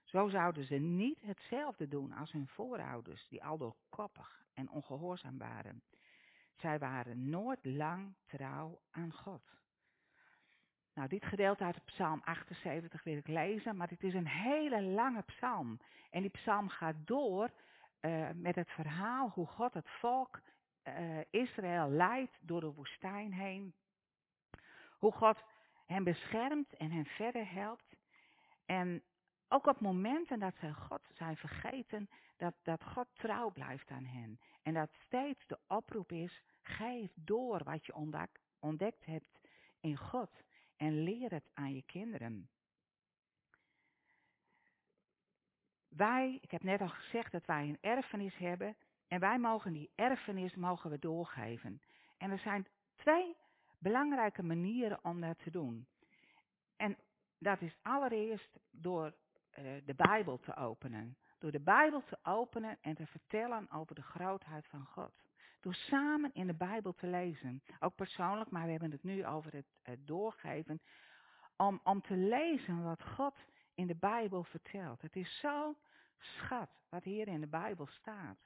Zo 0.03 0.29
zouden 0.29 0.65
ze 0.65 0.75
niet 0.75 1.21
hetzelfde 1.21 1.89
doen 1.89 2.13
als 2.13 2.33
hun 2.33 2.49
voorouders, 2.49 3.29
die 3.29 3.45
aldoor 3.45 3.77
koppig 3.89 4.45
en 4.55 4.71
ongehoorzaam 4.71 5.39
waren. 5.39 5.83
Zij 6.55 6.79
waren 6.79 7.29
nooit 7.29 7.65
lang 7.65 8.15
trouw 8.27 8.81
aan 8.91 9.13
God. 9.13 9.43
Nou, 10.95 11.09
dit 11.09 11.25
gedeelte 11.25 11.65
uit 11.65 11.85
Psalm 11.85 12.21
78 12.25 13.03
wil 13.03 13.17
ik 13.17 13.27
lezen, 13.27 13.77
maar 13.77 13.89
het 13.89 14.03
is 14.03 14.15
een 14.15 14.29
hele 14.29 14.83
lange 14.83 15.23
psalm. 15.23 15.81
En 16.11 16.21
die 16.21 16.31
psalm 16.31 16.69
gaat 16.69 16.97
door 17.07 17.51
uh, 18.01 18.29
met 18.35 18.55
het 18.55 18.71
verhaal 18.71 19.29
hoe 19.29 19.47
God 19.47 19.75
het 19.75 19.89
volk 19.89 20.41
uh, 20.85 21.19
Israël 21.31 21.89
leidt 21.89 22.39
door 22.41 22.61
de 22.61 22.73
woestijn 22.73 23.33
heen. 23.33 23.75
Hoe 24.99 25.13
God 25.13 25.43
hen 25.87 26.05
beschermt 26.05 26.77
en 26.77 26.91
hen 26.91 27.07
verder 27.07 27.53
helpt. 27.53 27.97
En 28.67 29.03
ook 29.49 29.67
op 29.67 29.81
momenten 29.81 30.39
dat 30.39 30.55
zij 30.61 30.73
God 30.73 31.03
zijn 31.13 31.37
vergeten, 31.37 32.09
dat, 32.37 32.55
dat 32.63 32.85
God 32.85 33.09
trouw 33.13 33.51
blijft 33.51 33.91
aan 33.91 34.05
hen. 34.05 34.39
En 34.63 34.75
dat 34.75 34.91
steeds 35.05 35.47
de 35.47 35.59
oproep 35.67 36.13
is, 36.13 36.43
geef 36.63 37.11
door 37.15 37.65
wat 37.65 37.87
je 37.87 37.95
ontdekt, 37.95 38.41
ontdekt 38.59 39.05
hebt 39.05 39.41
in 39.81 39.97
God. 39.97 40.31
En 40.77 41.03
leer 41.03 41.31
het 41.31 41.51
aan 41.55 41.75
je 41.75 41.83
kinderen. 41.83 42.49
Wij, 45.89 46.39
ik 46.41 46.51
heb 46.51 46.63
net 46.63 46.81
al 46.81 46.89
gezegd 46.89 47.33
dat 47.33 47.47
wij 47.47 47.69
een 47.69 47.79
erfenis 47.81 48.37
hebben. 48.37 48.77
En 49.09 49.21
wij 49.21 49.39
mogen 49.39 49.73
die 49.73 49.91
erfenis 49.95 50.55
mogen 50.55 50.91
we 50.91 50.99
doorgeven. 50.99 51.83
En 52.19 52.31
er 52.31 52.39
zijn 52.39 52.67
twee 52.95 53.37
belangrijke 53.79 54.43
manieren 54.43 55.05
om 55.05 55.21
dat 55.21 55.39
te 55.39 55.51
doen. 55.51 55.87
En 56.77 56.97
dat 57.39 57.61
is 57.61 57.77
allereerst 57.83 58.59
door 58.71 59.15
uh, 59.59 59.65
de 59.85 59.95
Bijbel 59.95 60.39
te 60.39 60.57
openen. 60.57 61.17
Door 61.39 61.51
de 61.51 61.61
Bijbel 61.61 62.03
te 62.05 62.19
openen 62.23 62.79
en 62.81 62.95
te 62.95 63.07
vertellen 63.07 63.71
over 63.71 63.95
de 63.95 64.03
grootheid 64.03 64.67
van 64.67 64.87
God. 64.87 65.13
Door 65.61 65.75
samen 65.75 66.31
in 66.33 66.47
de 66.47 66.55
Bijbel 66.55 66.95
te 66.95 67.07
lezen. 67.07 67.63
Ook 67.81 67.95
persoonlijk, 67.95 68.51
maar 68.51 68.65
we 68.65 68.71
hebben 68.71 68.91
het 68.91 69.03
nu 69.03 69.27
over 69.27 69.53
het, 69.53 70.07
doorgeven. 70.07 70.81
Om, 71.57 71.81
om 71.85 72.01
te 72.01 72.17
lezen 72.17 72.83
wat 72.83 73.03
God 73.03 73.35
in 73.75 73.87
de 73.87 73.95
Bijbel 73.95 74.45
vertelt. 74.45 75.03
Het 75.03 75.17
is 75.17 75.39
zo'n 75.39 75.77
schat 76.19 76.71
wat 76.89 77.05
hier 77.05 77.29
in 77.29 77.41
de 77.41 77.47
Bijbel 77.47 77.87
staat. 77.87 78.39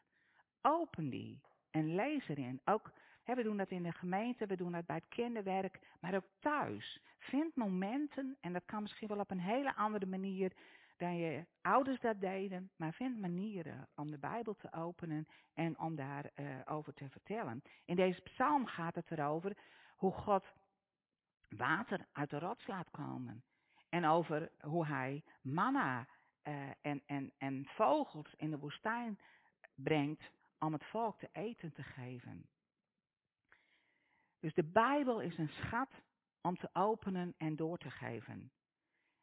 Open 0.63 1.11
die 1.11 1.41
en 1.71 1.95
lees 1.95 2.29
erin. 2.29 2.61
Ook, 2.65 2.93
hè, 3.23 3.35
we 3.35 3.43
doen 3.43 3.57
dat 3.57 3.71
in 3.71 3.83
de 3.83 3.93
gemeente, 3.93 4.47
we 4.47 4.57
doen 4.57 4.73
dat 4.73 4.87
bij 4.87 4.97
het 4.97 5.09
kinderwerk, 5.09 5.81
maar 6.01 6.15
ook 6.15 6.29
thuis. 6.39 7.01
Vind 7.19 7.57
momenten, 7.57 8.37
en 8.41 8.53
dat 8.53 8.65
kan 8.65 8.83
misschien 8.83 9.09
wel 9.09 9.19
op 9.19 9.31
een 9.31 9.41
hele 9.41 9.77
andere 9.77 10.07
manier 10.07 10.53
dan 10.99 11.17
je 11.17 11.47
ouders 11.61 12.01
dat 12.01 12.21
deden, 12.21 12.71
maar 12.77 12.93
vind 12.93 13.21
manieren 13.21 13.89
om 13.95 14.11
de 14.11 14.19
Bijbel 14.19 14.55
te 14.55 14.73
openen 14.73 15.27
en 15.55 15.79
om 15.79 15.97
daarover 15.97 16.33
uh, 16.37 16.61
over 16.65 16.95
te 16.95 17.09
vertellen. 17.09 17.63
In 17.85 17.97
deze 17.97 18.21
psalm 18.21 18.67
gaat 18.67 18.95
het 18.95 19.11
erover 19.11 19.57
hoe 19.97 20.13
God 20.13 20.45
water 21.49 22.07
uit 22.13 22.31
de 22.31 22.39
rots 22.39 22.67
laat 22.67 22.91
komen. 22.91 23.43
En 23.89 24.05
over 24.05 24.51
hoe 24.61 24.87
hij 24.87 25.23
manna 25.43 26.07
eh, 26.43 26.71
en, 26.81 27.03
en, 27.07 27.33
en 27.39 27.67
vogels 27.67 28.35
in 28.37 28.51
de 28.51 28.59
woestijn 28.59 29.19
brengt 29.75 30.31
om 30.59 30.73
het 30.73 30.85
volk 30.85 31.19
te 31.19 31.29
eten 31.33 31.73
te 31.73 31.83
geven. 31.83 32.49
Dus 34.41 34.55
de 34.55 34.65
Bijbel 34.65 35.21
is 35.21 35.39
een 35.39 35.49
schat 35.49 35.91
om 36.41 36.57
te 36.57 36.69
openen 36.73 37.35
en 37.37 37.57
door 37.57 37.79
te 37.79 37.91
geven. 37.91 38.53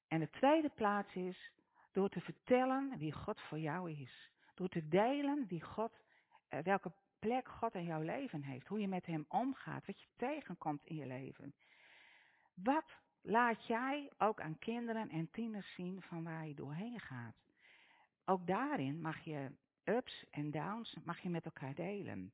En 0.07 0.19
de 0.19 0.29
tweede 0.29 0.69
plaats 0.69 1.15
is 1.15 1.51
door 1.95 2.09
te 2.09 2.21
vertellen 2.21 2.97
wie 2.97 3.11
God 3.11 3.41
voor 3.41 3.59
jou 3.59 3.91
is. 3.91 4.31
Door 4.53 4.69
te 4.69 4.87
delen 4.87 5.45
wie 5.47 5.61
God, 5.61 5.99
eh, 6.47 6.59
welke 6.59 6.91
plek 7.19 7.47
God 7.47 7.73
in 7.73 7.83
jouw 7.83 8.01
leven 8.01 8.43
heeft. 8.43 8.67
Hoe 8.67 8.79
je 8.79 8.87
met 8.87 9.05
hem 9.05 9.25
omgaat. 9.27 9.85
Wat 9.85 10.01
je 10.01 10.07
tegenkomt 10.15 10.85
in 10.85 10.95
je 10.95 11.05
leven. 11.05 11.53
Wat 12.53 12.85
laat 13.21 13.67
jij 13.67 14.11
ook 14.17 14.41
aan 14.41 14.59
kinderen 14.59 15.09
en 15.09 15.29
tieners 15.31 15.73
zien 15.73 16.01
van 16.01 16.23
waar 16.23 16.47
je 16.47 16.53
doorheen 16.53 16.99
gaat. 16.99 17.35
Ook 18.25 18.47
daarin 18.47 19.01
mag 19.01 19.19
je 19.19 19.51
ups 19.83 20.25
en 20.29 20.51
downs 20.51 20.97
mag 21.03 21.19
je 21.19 21.29
met 21.29 21.45
elkaar 21.45 21.75
delen. 21.75 22.33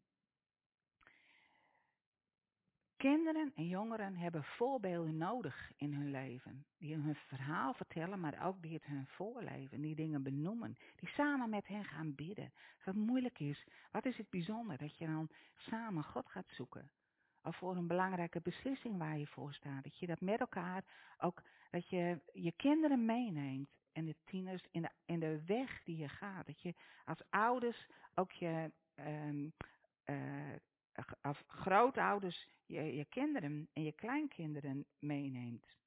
Kinderen 3.01 3.51
en 3.55 3.67
jongeren 3.67 4.15
hebben 4.15 4.43
voorbeelden 4.43 5.17
nodig 5.17 5.71
in 5.77 5.93
hun 5.93 6.11
leven. 6.11 6.65
Die 6.77 6.95
hun 6.95 7.15
verhaal 7.15 7.73
vertellen, 7.73 8.19
maar 8.19 8.45
ook 8.45 8.61
die 8.61 8.73
het 8.73 8.85
hun 8.85 9.07
voorleven. 9.07 9.81
Die 9.81 9.95
dingen 9.95 10.23
benoemen. 10.23 10.77
Die 10.95 11.09
samen 11.09 11.49
met 11.49 11.67
hen 11.67 11.85
gaan 11.85 12.15
bidden. 12.15 12.53
Wat 12.85 12.95
moeilijk 12.95 13.39
is. 13.39 13.67
Wat 13.91 14.05
is 14.05 14.17
het 14.17 14.29
bijzonder 14.29 14.77
dat 14.77 14.97
je 14.97 15.05
dan 15.05 15.29
samen 15.55 16.03
God 16.03 16.29
gaat 16.29 16.47
zoeken. 16.47 16.91
Of 17.43 17.55
voor 17.55 17.75
een 17.75 17.87
belangrijke 17.87 18.41
beslissing 18.41 18.97
waar 18.97 19.17
je 19.17 19.27
voor 19.27 19.53
staat. 19.53 19.83
Dat 19.83 19.97
je 19.97 20.07
dat 20.07 20.21
met 20.21 20.39
elkaar 20.39 20.83
ook, 21.17 21.41
dat 21.69 21.89
je 21.89 22.19
je 22.33 22.51
kinderen 22.51 23.05
meeneemt. 23.05 23.69
En 23.91 24.05
de 24.05 24.15
tieners 24.25 24.63
in 24.71 24.81
de, 24.81 24.89
in 25.05 25.19
de 25.19 25.43
weg 25.45 25.83
die 25.83 25.97
je 25.97 26.09
gaat. 26.09 26.45
Dat 26.45 26.61
je 26.61 26.73
als 27.05 27.23
ouders 27.29 27.87
ook 28.15 28.31
je 28.31 28.71
um, 28.95 29.53
uh, 30.05 30.55
als 31.21 31.43
grootouders 31.47 32.47
je, 32.65 32.95
je 32.95 33.05
kinderen 33.05 33.69
en 33.73 33.83
je 33.83 33.91
kleinkinderen 33.91 34.85
meeneemt. 34.99 35.79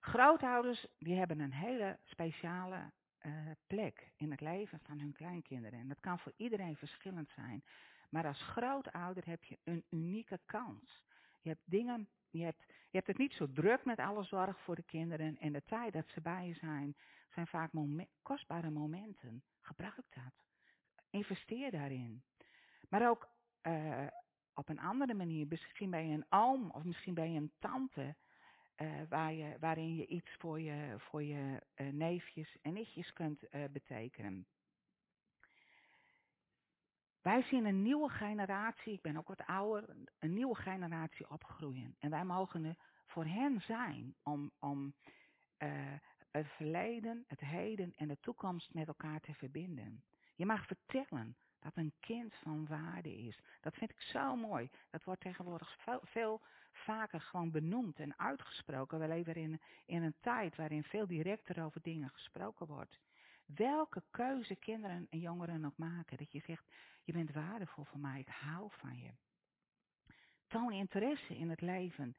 Grootouders 0.00 0.86
die 0.98 1.16
hebben 1.16 1.40
een 1.40 1.52
hele 1.52 1.98
speciale 2.04 2.92
uh, 3.22 3.50
plek 3.66 4.12
in 4.16 4.30
het 4.30 4.40
leven 4.40 4.80
van 4.82 4.98
hun 4.98 5.12
kleinkinderen. 5.12 5.78
En 5.78 5.88
dat 5.88 6.00
kan 6.00 6.18
voor 6.18 6.32
iedereen 6.36 6.76
verschillend 6.76 7.30
zijn. 7.30 7.64
Maar 8.10 8.26
als 8.26 8.42
grootouder 8.42 9.26
heb 9.26 9.44
je 9.44 9.58
een 9.64 9.84
unieke 9.90 10.40
kans. 10.46 11.04
Je 11.40 11.48
hebt 11.48 11.62
dingen, 11.64 12.08
je 12.30 12.44
hebt, 12.44 12.64
je 12.66 12.96
hebt 12.96 13.06
het 13.06 13.18
niet 13.18 13.32
zo 13.32 13.52
druk 13.52 13.84
met 13.84 13.98
alle 13.98 14.24
zorg 14.24 14.60
voor 14.60 14.74
de 14.74 14.82
kinderen. 14.82 15.38
En 15.38 15.52
de 15.52 15.64
tijd 15.64 15.92
dat 15.92 16.08
ze 16.08 16.20
bij 16.20 16.46
je 16.46 16.54
zijn, 16.54 16.96
zijn 17.28 17.46
vaak 17.46 17.70
kostbare 18.22 18.70
momenten. 18.70 19.42
Gebruik 19.60 20.06
dat. 20.08 20.44
Investeer 21.10 21.70
daarin. 21.70 22.22
Maar 22.90 23.08
ook 23.08 23.28
uh, 23.62 24.06
op 24.54 24.68
een 24.68 24.78
andere 24.78 25.14
manier. 25.14 25.46
Misschien 25.46 25.90
je 25.90 26.14
een 26.14 26.26
oom 26.28 26.70
of 26.70 26.84
misschien 26.84 27.14
je 27.14 27.20
een 27.20 27.52
tante. 27.58 28.16
Uh, 28.76 29.02
waar 29.08 29.32
je, 29.32 29.56
waarin 29.58 29.94
je 29.94 30.06
iets 30.06 30.30
voor 30.38 30.60
je, 30.60 30.94
voor 30.98 31.22
je 31.22 31.62
uh, 31.76 31.92
neefjes 31.92 32.56
en 32.62 32.72
nichtjes 32.72 33.12
kunt 33.12 33.44
betekenen. 33.72 34.46
Wij 37.22 37.42
zien 37.42 37.64
een 37.64 37.82
nieuwe 37.82 38.08
generatie, 38.08 38.92
ik 38.92 39.02
ben 39.02 39.16
ook 39.16 39.28
wat 39.28 39.46
ouder, 39.46 39.96
een 40.18 40.34
nieuwe 40.34 40.54
generatie 40.54 41.30
opgroeien. 41.30 41.96
En 41.98 42.10
wij 42.10 42.24
mogen 42.24 42.64
er 42.64 42.76
voor 43.06 43.24
hen 43.24 43.60
zijn 43.60 44.14
om, 44.22 44.50
om 44.58 44.94
het 46.30 46.46
verleden, 46.46 47.24
het 47.26 47.40
heden 47.40 47.92
en 47.96 48.08
de 48.08 48.20
toekomst 48.20 48.74
met 48.74 48.88
elkaar 48.88 49.20
te 49.20 49.34
verbinden. 49.34 50.04
Je 50.34 50.46
mag 50.46 50.66
vertellen 50.66 51.36
dat 51.60 51.76
een 51.76 51.92
kind 52.00 52.34
van 52.34 52.66
waarde 52.66 53.18
is. 53.18 53.38
Dat 53.60 53.74
vind 53.74 53.90
ik 53.90 54.00
zo 54.00 54.36
mooi. 54.36 54.70
Dat 54.90 55.04
wordt 55.04 55.20
tegenwoordig 55.20 55.76
veel, 56.02 56.40
vaker 56.72 57.20
gewoon 57.20 57.50
benoemd 57.50 57.98
en 57.98 58.18
uitgesproken. 58.18 58.98
We 58.98 59.08
leven 59.08 59.34
in, 59.34 59.60
in 59.86 60.02
een 60.02 60.14
tijd 60.20 60.56
waarin 60.56 60.82
veel 60.82 61.06
directer 61.06 61.64
over 61.64 61.82
dingen 61.82 62.10
gesproken 62.10 62.66
wordt. 62.66 62.98
Welke 63.44 64.02
keuze 64.10 64.56
kinderen 64.56 65.06
en 65.10 65.18
jongeren 65.18 65.64
ook 65.64 65.76
maken. 65.76 66.16
Dat 66.16 66.32
je 66.32 66.42
zegt, 66.46 66.64
je 67.04 67.12
bent 67.12 67.32
waardevol 67.32 67.84
voor 67.84 68.00
mij, 68.00 68.20
ik 68.20 68.28
hou 68.28 68.68
van 68.70 68.98
je. 68.98 69.10
Toon 70.46 70.72
interesse 70.72 71.36
in 71.36 71.50
het 71.50 71.60
leven. 71.60 72.16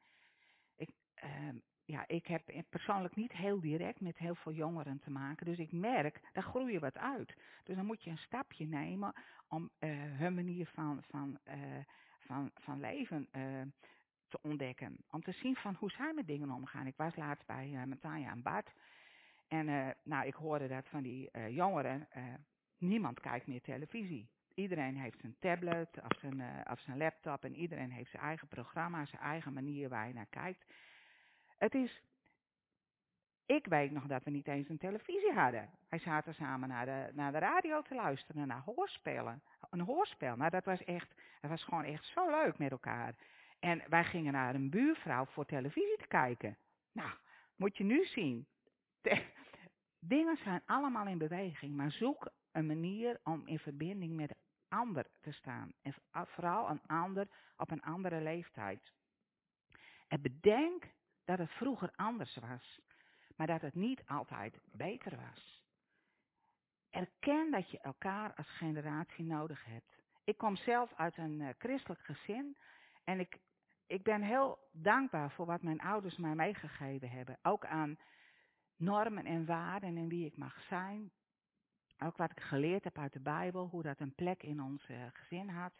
Ik, 0.76 0.90
uh, 1.24 1.48
ja, 1.84 2.08
ik 2.08 2.26
heb 2.26 2.42
persoonlijk 2.68 3.16
niet 3.16 3.32
heel 3.32 3.60
direct 3.60 4.00
met 4.00 4.18
heel 4.18 4.34
veel 4.34 4.52
jongeren 4.52 4.98
te 4.98 5.10
maken. 5.10 5.46
Dus 5.46 5.58
ik 5.58 5.72
merk, 5.72 6.20
daar 6.32 6.42
groei 6.42 6.72
je 6.72 6.78
wat 6.78 6.98
uit. 6.98 7.34
Dus 7.64 7.76
dan 7.76 7.86
moet 7.86 8.02
je 8.02 8.10
een 8.10 8.18
stapje 8.18 8.66
nemen 8.66 9.12
om 9.48 9.70
uh, 9.80 9.90
hun 9.94 10.34
manier 10.34 10.66
van, 10.66 11.02
van, 11.08 11.38
uh, 11.48 11.54
van, 12.18 12.50
van 12.54 12.80
leven 12.80 13.28
uh, 13.32 13.42
te 14.28 14.38
ontdekken. 14.42 14.96
Om 15.10 15.22
te 15.22 15.32
zien 15.32 15.56
van 15.56 15.74
hoe 15.74 15.90
zij 15.90 16.12
met 16.14 16.26
dingen 16.26 16.50
omgaan. 16.50 16.86
Ik 16.86 16.96
was 16.96 17.16
laatst 17.16 17.46
bij 17.46 17.68
uh, 17.68 17.84
Matanja 17.84 18.30
en 18.30 18.42
Bart. 18.42 18.72
En 19.48 19.96
nou, 20.02 20.26
ik 20.26 20.34
hoorde 20.34 20.68
dat 20.68 20.88
van 20.88 21.02
die 21.02 21.30
jongeren, 21.48 22.08
niemand 22.78 23.20
kijkt 23.20 23.46
meer 23.46 23.60
televisie. 23.60 24.28
Iedereen 24.54 24.96
heeft 24.96 25.20
zijn 25.20 25.36
tablet 25.38 25.88
of 26.08 26.18
zijn, 26.18 26.42
of 26.70 26.80
zijn 26.80 26.96
laptop 26.96 27.44
en 27.44 27.54
iedereen 27.54 27.90
heeft 27.90 28.10
zijn 28.10 28.22
eigen 28.22 28.48
programma, 28.48 29.04
zijn 29.04 29.22
eigen 29.22 29.52
manier 29.52 29.88
waar 29.88 30.08
je 30.08 30.14
naar 30.14 30.26
kijkt. 30.30 30.64
Het 31.62 31.74
is, 31.74 32.02
ik 33.46 33.66
weet 33.66 33.90
nog 33.90 34.06
dat 34.06 34.24
we 34.24 34.30
niet 34.30 34.48
eens 34.48 34.68
een 34.68 34.78
televisie 34.78 35.32
hadden. 35.32 35.70
Wij 35.88 35.98
zaten 35.98 36.34
samen 36.34 36.68
naar 36.68 36.84
de, 36.84 37.10
naar 37.12 37.32
de 37.32 37.38
radio 37.38 37.82
te 37.82 37.94
luisteren, 37.94 38.46
naar 38.46 38.62
hoorspelen. 38.64 39.42
Een 39.70 39.80
hoorspel, 39.80 40.36
nou 40.36 40.50
dat 40.50 40.64
was 40.64 40.84
echt, 40.84 41.14
dat 41.40 41.50
was 41.50 41.64
gewoon 41.64 41.84
echt 41.84 42.04
zo 42.04 42.30
leuk 42.30 42.58
met 42.58 42.70
elkaar. 42.70 43.14
En 43.58 43.82
wij 43.88 44.04
gingen 44.04 44.32
naar 44.32 44.54
een 44.54 44.70
buurvrouw 44.70 45.24
voor 45.24 45.44
televisie 45.44 45.96
te 45.96 46.06
kijken. 46.06 46.56
Nou, 46.92 47.10
moet 47.56 47.76
je 47.76 47.84
nu 47.84 48.04
zien. 48.04 48.46
Dingen 50.14 50.36
zijn 50.36 50.62
allemaal 50.66 51.06
in 51.06 51.18
beweging, 51.18 51.76
maar 51.76 51.90
zoek 51.90 52.30
een 52.52 52.66
manier 52.66 53.20
om 53.24 53.46
in 53.46 53.58
verbinding 53.58 54.16
met 54.16 54.34
ander 54.68 55.06
te 55.20 55.32
staan. 55.32 55.72
En 55.82 55.94
vooral 56.10 56.70
een 56.70 56.82
ander 56.86 57.28
op 57.56 57.70
een 57.70 57.82
andere 57.82 58.20
leeftijd. 58.20 58.92
En 60.08 60.22
bedenk 60.22 60.84
dat 61.24 61.38
het 61.38 61.50
vroeger 61.50 61.92
anders 61.96 62.36
was, 62.36 62.80
maar 63.36 63.46
dat 63.46 63.60
het 63.60 63.74
niet 63.74 64.02
altijd 64.06 64.58
beter 64.72 65.16
was. 65.16 65.62
Erken 66.90 67.50
dat 67.50 67.70
je 67.70 67.80
elkaar 67.80 68.34
als 68.34 68.48
generatie 68.48 69.24
nodig 69.24 69.64
hebt. 69.64 70.00
Ik 70.24 70.38
kom 70.38 70.56
zelf 70.56 70.92
uit 70.96 71.16
een 71.16 71.40
uh, 71.40 71.48
christelijk 71.58 72.00
gezin 72.00 72.56
en 73.04 73.20
ik, 73.20 73.38
ik 73.86 74.02
ben 74.02 74.22
heel 74.22 74.58
dankbaar 74.72 75.30
voor 75.30 75.46
wat 75.46 75.62
mijn 75.62 75.80
ouders 75.80 76.16
mij 76.16 76.34
meegegeven 76.34 77.10
hebben. 77.10 77.38
Ook 77.42 77.66
aan 77.66 77.98
normen 78.76 79.24
en 79.24 79.46
waarden 79.46 79.96
en 79.96 80.08
wie 80.08 80.26
ik 80.26 80.36
mag 80.36 80.62
zijn. 80.68 81.10
Ook 81.98 82.16
wat 82.16 82.30
ik 82.30 82.40
geleerd 82.40 82.84
heb 82.84 82.98
uit 82.98 83.12
de 83.12 83.20
Bijbel, 83.20 83.68
hoe 83.68 83.82
dat 83.82 84.00
een 84.00 84.14
plek 84.14 84.42
in 84.42 84.62
ons 84.62 84.88
uh, 84.88 84.96
gezin 85.12 85.48
had. 85.48 85.72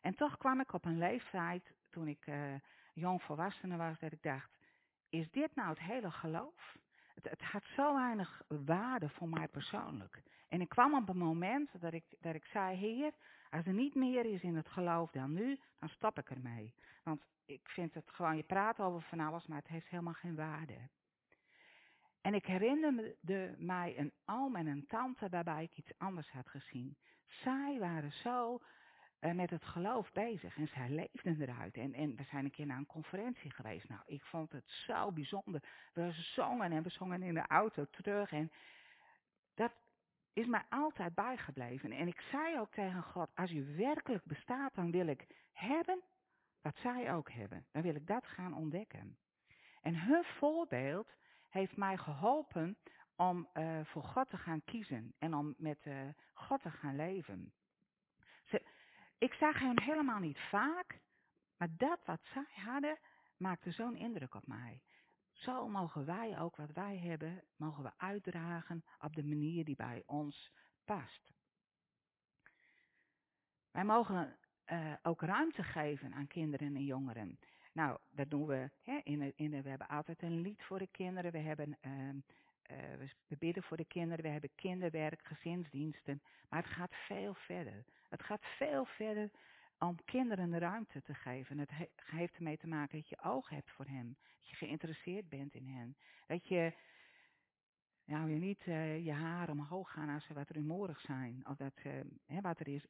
En 0.00 0.14
toch 0.14 0.36
kwam 0.38 0.60
ik 0.60 0.72
op 0.72 0.84
een 0.84 0.98
leeftijd, 0.98 1.72
toen 1.90 2.08
ik 2.08 2.26
uh, 2.26 2.54
jong 2.94 3.22
volwassene 3.22 3.76
was, 3.76 3.98
dat 3.98 4.12
ik 4.12 4.22
dacht, 4.22 4.57
is 5.08 5.30
dit 5.30 5.54
nou 5.54 5.68
het 5.68 5.78
hele 5.78 6.10
geloof? 6.10 6.76
Het, 7.14 7.30
het, 7.30 7.42
had 7.42 7.64
zo 7.64 7.94
weinig 7.94 8.42
waarde 8.48 9.08
voor 9.08 9.28
mij 9.28 9.48
persoonlijk. 9.48 10.22
En 10.48 10.60
ik 10.60 10.68
kwam 10.68 10.94
op 10.94 11.08
een 11.08 11.18
moment 11.18 11.80
dat 11.80 11.92
ik, 11.92 12.04
dat 12.20 12.34
ik 12.34 12.44
zei, 12.44 12.76
heer, 12.76 13.12
als 13.50 13.66
er 13.66 13.72
niet 13.72 13.94
meer 13.94 14.24
is 14.24 14.42
in 14.42 14.56
het 14.56 14.68
geloof 14.68 15.10
dan 15.10 15.32
nu, 15.32 15.60
dan 15.78 15.88
stop 15.88 16.18
ik 16.18 16.30
ermee. 16.30 16.74
Want 17.02 17.22
ik 17.44 17.68
vind 17.68 17.94
het 17.94 18.10
gewoon, 18.10 18.36
je 18.36 18.42
praat 18.42 18.78
over 18.78 19.02
van 19.02 19.20
alles, 19.20 19.46
maar 19.46 19.58
het 19.58 19.68
heeft 19.68 19.88
helemaal 19.88 20.12
geen 20.12 20.36
waarde. 20.36 20.78
En 22.20 22.34
ik 22.34 22.46
herinnerde 22.46 23.54
mij 23.58 23.98
een 23.98 24.12
oom 24.24 24.56
en 24.56 24.66
een 24.66 24.86
tante 24.86 25.28
waarbij 25.28 25.62
ik 25.62 25.76
iets 25.76 25.92
anders 25.98 26.30
had 26.30 26.48
gezien. 26.48 26.96
Zij 27.26 27.76
waren 27.78 28.12
zo 28.12 28.60
uh, 29.20 29.32
met 29.32 29.50
het 29.50 29.64
geloof 29.64 30.12
bezig 30.12 30.56
en 30.56 30.68
zij 30.68 30.88
leefden 30.88 31.40
eruit. 31.40 31.76
En, 31.76 31.94
en 31.94 32.16
we 32.16 32.22
zijn 32.22 32.44
een 32.44 32.50
keer 32.50 32.66
naar 32.66 32.78
een 32.78 32.86
conferentie 32.86 33.50
geweest. 33.50 33.88
Nou, 33.88 34.00
ik 34.06 34.22
vond 34.22 34.52
het 34.52 34.68
zo 34.68 35.12
bijzonder. 35.12 35.62
We 35.92 36.12
zongen 36.12 36.72
en 36.72 36.82
we 36.82 36.88
zongen 36.88 37.22
in 37.22 37.34
de 37.34 37.46
auto 37.46 37.86
terug. 37.90 38.32
En 38.32 38.50
dat 39.54 39.72
is 40.32 40.46
mij 40.46 40.62
altijd 40.68 41.14
bijgebleven. 41.14 41.92
En 41.92 42.06
ik 42.06 42.20
zei 42.20 42.58
ook 42.58 42.72
tegen 42.72 43.02
God, 43.02 43.30
als 43.34 43.50
u 43.50 43.76
werkelijk 43.76 44.24
bestaat, 44.24 44.74
dan 44.74 44.90
wil 44.90 45.06
ik 45.06 45.26
hebben 45.52 46.02
wat 46.60 46.76
zij 46.76 47.12
ook 47.12 47.30
hebben. 47.30 47.66
Dan 47.72 47.82
wil 47.82 47.94
ik 47.94 48.06
dat 48.06 48.26
gaan 48.26 48.54
ontdekken. 48.54 49.16
En 49.82 50.00
hun 50.00 50.24
voorbeeld 50.24 51.08
heeft 51.48 51.76
mij 51.76 51.96
geholpen 51.96 52.76
om 53.16 53.48
uh, 53.54 53.80
voor 53.84 54.02
God 54.02 54.28
te 54.28 54.36
gaan 54.36 54.64
kiezen 54.64 55.14
en 55.18 55.34
om 55.34 55.54
met 55.56 55.86
uh, 55.86 55.94
God 56.32 56.62
te 56.62 56.70
gaan 56.70 56.96
leven. 56.96 57.52
Ik 59.18 59.32
zag 59.32 59.58
hen 59.58 59.82
helemaal 59.82 60.18
niet 60.18 60.38
vaak, 60.38 61.00
maar 61.56 61.68
dat 61.76 61.98
wat 62.04 62.20
zij 62.32 62.62
hadden 62.64 62.98
maakte 63.36 63.70
zo'n 63.70 63.96
indruk 63.96 64.34
op 64.34 64.46
mij. 64.46 64.82
Zo 65.32 65.68
mogen 65.68 66.04
wij 66.04 66.40
ook 66.40 66.56
wat 66.56 66.72
wij 66.72 66.98
hebben, 66.98 67.42
mogen 67.56 67.82
we 67.82 67.92
uitdragen 67.96 68.84
op 68.98 69.14
de 69.14 69.24
manier 69.24 69.64
die 69.64 69.76
bij 69.76 70.02
ons 70.06 70.52
past. 70.84 71.32
Wij 73.70 73.84
mogen 73.84 74.36
uh, 74.66 74.92
ook 75.02 75.22
ruimte 75.22 75.62
geven 75.62 76.14
aan 76.14 76.26
kinderen 76.26 76.76
en 76.76 76.84
jongeren. 76.84 77.38
Nou, 77.72 77.98
dat 78.10 78.30
doen 78.30 78.46
we. 78.46 78.70
Hè, 78.82 79.00
in 79.02 79.18
de, 79.18 79.32
in 79.36 79.50
de, 79.50 79.62
we 79.62 79.68
hebben 79.68 79.88
altijd 79.88 80.22
een 80.22 80.40
lied 80.40 80.62
voor 80.62 80.78
de 80.78 80.88
kinderen. 80.90 81.32
We, 81.32 81.38
hebben, 81.38 81.78
uh, 81.82 82.08
uh, 82.08 83.08
we 83.26 83.36
bidden 83.36 83.62
voor 83.62 83.76
de 83.76 83.84
kinderen. 83.84 84.24
We 84.24 84.30
hebben 84.30 84.50
kinderwerk, 84.54 85.20
gezinsdiensten. 85.22 86.22
Maar 86.48 86.62
het 86.62 86.72
gaat 86.72 86.94
veel 86.94 87.34
verder. 87.34 87.84
Het 88.08 88.22
gaat 88.22 88.44
veel 88.44 88.84
verder 88.84 89.30
om 89.78 90.04
kinderen 90.04 90.50
de 90.50 90.58
ruimte 90.58 91.02
te 91.02 91.14
geven. 91.14 91.58
Het 91.58 91.70
he 91.70 91.88
heeft 92.04 92.36
ermee 92.36 92.56
te 92.56 92.66
maken 92.66 92.98
dat 92.98 93.08
je 93.08 93.22
oog 93.22 93.48
hebt 93.48 93.70
voor 93.70 93.86
hen. 93.86 94.16
Dat 94.38 94.48
je 94.48 94.56
geïnteresseerd 94.56 95.28
bent 95.28 95.54
in 95.54 95.66
hen. 95.66 95.96
Dat 96.26 96.48
je, 96.48 96.72
nou, 98.04 98.30
je 98.30 98.38
niet 98.38 98.62
je 99.04 99.12
haar 99.12 99.50
omhoog 99.50 99.92
gaan 99.92 100.08
als 100.08 100.24
ze 100.24 100.34
wat 100.34 100.50
rumoerig 100.50 101.00
zijn. 101.00 101.46
Of 101.48 101.56
dat, 101.56 101.72
uh, 101.86 101.92
hè, 102.26 102.40
wat 102.40 102.60
er 102.60 102.68
is. 102.68 102.86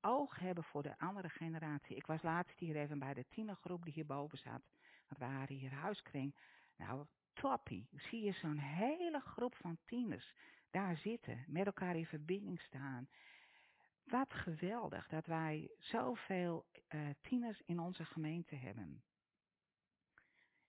Oog 0.00 0.38
hebben 0.38 0.64
voor 0.64 0.82
de 0.82 0.98
andere 0.98 1.28
generatie. 1.28 1.96
Ik 1.96 2.06
was 2.06 2.22
laatst 2.22 2.58
hier 2.58 2.76
even 2.76 2.98
bij 2.98 3.14
de 3.14 3.26
tienergroep 3.28 3.84
die 3.84 3.92
hierboven 3.92 4.38
zat. 4.38 4.62
Want 5.08 5.18
we 5.18 5.26
waren 5.26 5.56
hier 5.56 5.72
huiskring. 5.72 6.34
Nou, 6.76 7.06
toppie. 7.32 7.88
Zie 7.96 8.22
je 8.22 8.32
zo'n 8.32 8.58
hele 8.58 9.20
groep 9.20 9.54
van 9.54 9.78
tieners 9.84 10.34
daar 10.70 10.96
zitten. 10.96 11.44
Met 11.46 11.66
elkaar 11.66 11.96
in 11.96 12.06
verbinding 12.06 12.60
staan. 12.60 13.08
Wat 14.06 14.32
geweldig 14.34 15.08
dat 15.08 15.26
wij 15.26 15.70
zoveel 15.78 16.66
uh, 16.88 17.00
tieners 17.20 17.62
in 17.64 17.80
onze 17.80 18.04
gemeente 18.04 18.54
hebben. 18.54 19.02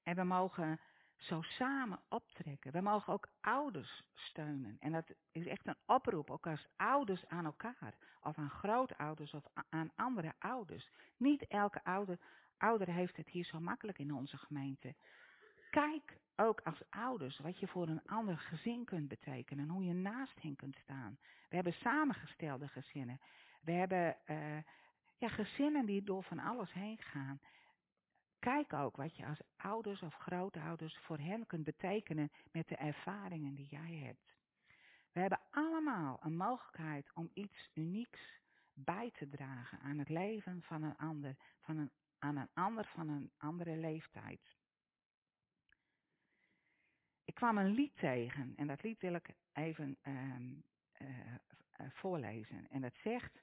En 0.03 0.15
we 0.15 0.23
mogen 0.23 0.79
zo 1.17 1.41
samen 1.41 1.99
optrekken. 2.09 2.71
We 2.71 2.81
mogen 2.81 3.13
ook 3.13 3.29
ouders 3.41 4.03
steunen. 4.13 4.77
En 4.79 4.91
dat 4.91 5.13
is 5.31 5.45
echt 5.45 5.67
een 5.67 5.77
oproep, 5.85 6.29
ook 6.29 6.47
als 6.47 6.67
ouders 6.75 7.27
aan 7.27 7.45
elkaar. 7.45 7.97
Of 8.21 8.37
aan 8.37 8.49
grootouders 8.49 9.33
of 9.33 9.45
aan 9.69 9.91
andere 9.95 10.33
ouders. 10.39 10.89
Niet 11.17 11.47
elke 11.47 11.83
ouder, 11.83 12.19
ouder 12.57 12.87
heeft 12.87 13.17
het 13.17 13.29
hier 13.29 13.45
zo 13.45 13.59
makkelijk 13.59 13.99
in 13.99 14.13
onze 14.13 14.37
gemeente. 14.37 14.95
Kijk 15.77 16.17
ook 16.35 16.61
als 16.61 16.81
ouders 16.89 17.39
wat 17.39 17.59
je 17.59 17.67
voor 17.67 17.87
een 17.87 18.05
ander 18.05 18.37
gezin 18.37 18.85
kunt 18.85 19.07
betekenen. 19.07 19.63
En 19.63 19.71
hoe 19.71 19.83
je 19.83 19.93
naast 19.93 20.41
hen 20.41 20.55
kunt 20.55 20.75
staan. 20.75 21.17
We 21.49 21.55
hebben 21.55 21.73
samengestelde 21.73 22.67
gezinnen. 22.67 23.19
We 23.61 23.71
hebben 23.71 24.17
uh, 24.25 24.57
ja, 25.17 25.27
gezinnen 25.27 25.85
die 25.85 26.03
door 26.03 26.23
van 26.23 26.39
alles 26.39 26.73
heen 26.73 26.97
gaan. 26.97 27.39
Kijk 28.39 28.73
ook 28.73 28.95
wat 28.95 29.15
je 29.15 29.25
als 29.25 29.41
ouders 29.57 30.01
of 30.01 30.13
grootouders 30.13 30.97
voor 30.97 31.17
hen 31.17 31.45
kunt 31.45 31.63
betekenen 31.63 32.31
met 32.51 32.67
de 32.67 32.75
ervaringen 32.75 33.55
die 33.55 33.67
jij 33.69 33.95
hebt. 33.95 34.35
We 35.11 35.19
hebben 35.19 35.41
allemaal 35.51 36.19
een 36.21 36.37
mogelijkheid 36.37 37.11
om 37.13 37.29
iets 37.33 37.69
unieks 37.73 38.39
bij 38.73 39.11
te 39.11 39.29
dragen 39.29 39.79
aan 39.79 39.97
het 39.97 40.09
leven 40.09 40.61
van 40.61 40.83
een 40.83 40.97
ander, 40.97 41.35
van 41.59 41.77
een, 41.77 41.91
aan 42.19 42.37
een 42.37 42.49
ander 42.53 42.85
van 42.85 43.09
een 43.09 43.31
andere 43.37 43.75
leeftijd. 43.75 44.56
Kwam 47.37 47.57
een 47.57 47.73
lied 47.73 47.97
tegen 47.97 48.53
en 48.55 48.67
dat 48.67 48.83
lied 48.83 48.99
wil 49.01 49.13
ik 49.13 49.29
even 49.53 49.97
uh, 50.03 50.15
uh, 51.01 51.07
voorlezen. 51.89 52.67
En 52.69 52.81
dat 52.81 52.93
zegt, 53.03 53.41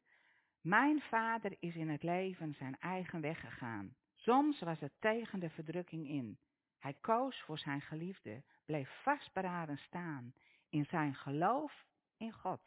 mijn 0.60 1.00
vader 1.00 1.56
is 1.58 1.74
in 1.74 1.88
het 1.88 2.02
leven 2.02 2.54
zijn 2.54 2.76
eigen 2.78 3.20
weg 3.20 3.40
gegaan. 3.40 3.94
Soms 4.14 4.60
was 4.60 4.80
het 4.80 4.92
tegen 4.98 5.40
de 5.40 5.50
verdrukking 5.50 6.08
in. 6.08 6.38
Hij 6.78 6.96
koos 7.00 7.42
voor 7.42 7.58
zijn 7.58 7.80
geliefde, 7.80 8.42
bleef 8.64 9.02
vastberaden 9.02 9.78
staan. 9.78 10.34
In 10.68 10.84
zijn 10.84 11.14
geloof 11.14 11.84
in 12.16 12.32
God, 12.32 12.60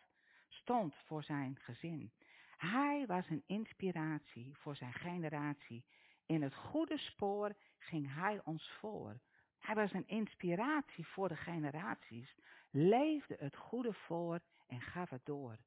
stond 0.47 0.95
voor 1.05 1.23
zijn 1.23 1.57
gezin. 1.59 2.11
Hij 2.57 3.05
was 3.07 3.29
een 3.29 3.43
inspiratie 3.45 4.55
voor 4.55 4.75
zijn 4.75 4.93
generatie. 4.93 5.85
In 6.25 6.41
het 6.41 6.55
goede 6.55 6.97
spoor 6.97 7.55
ging 7.77 8.13
hij 8.13 8.41
ons 8.43 8.71
voor. 8.79 9.19
Hij 9.67 9.75
was 9.75 9.93
een 9.93 10.07
inspiratie 10.07 11.07
voor 11.07 11.27
de 11.27 11.35
generaties, 11.35 12.35
leefde 12.69 13.35
het 13.39 13.55
goede 13.55 13.93
voor 13.93 14.39
en 14.67 14.81
gaf 14.81 15.09
het 15.09 15.25
door. 15.25 15.57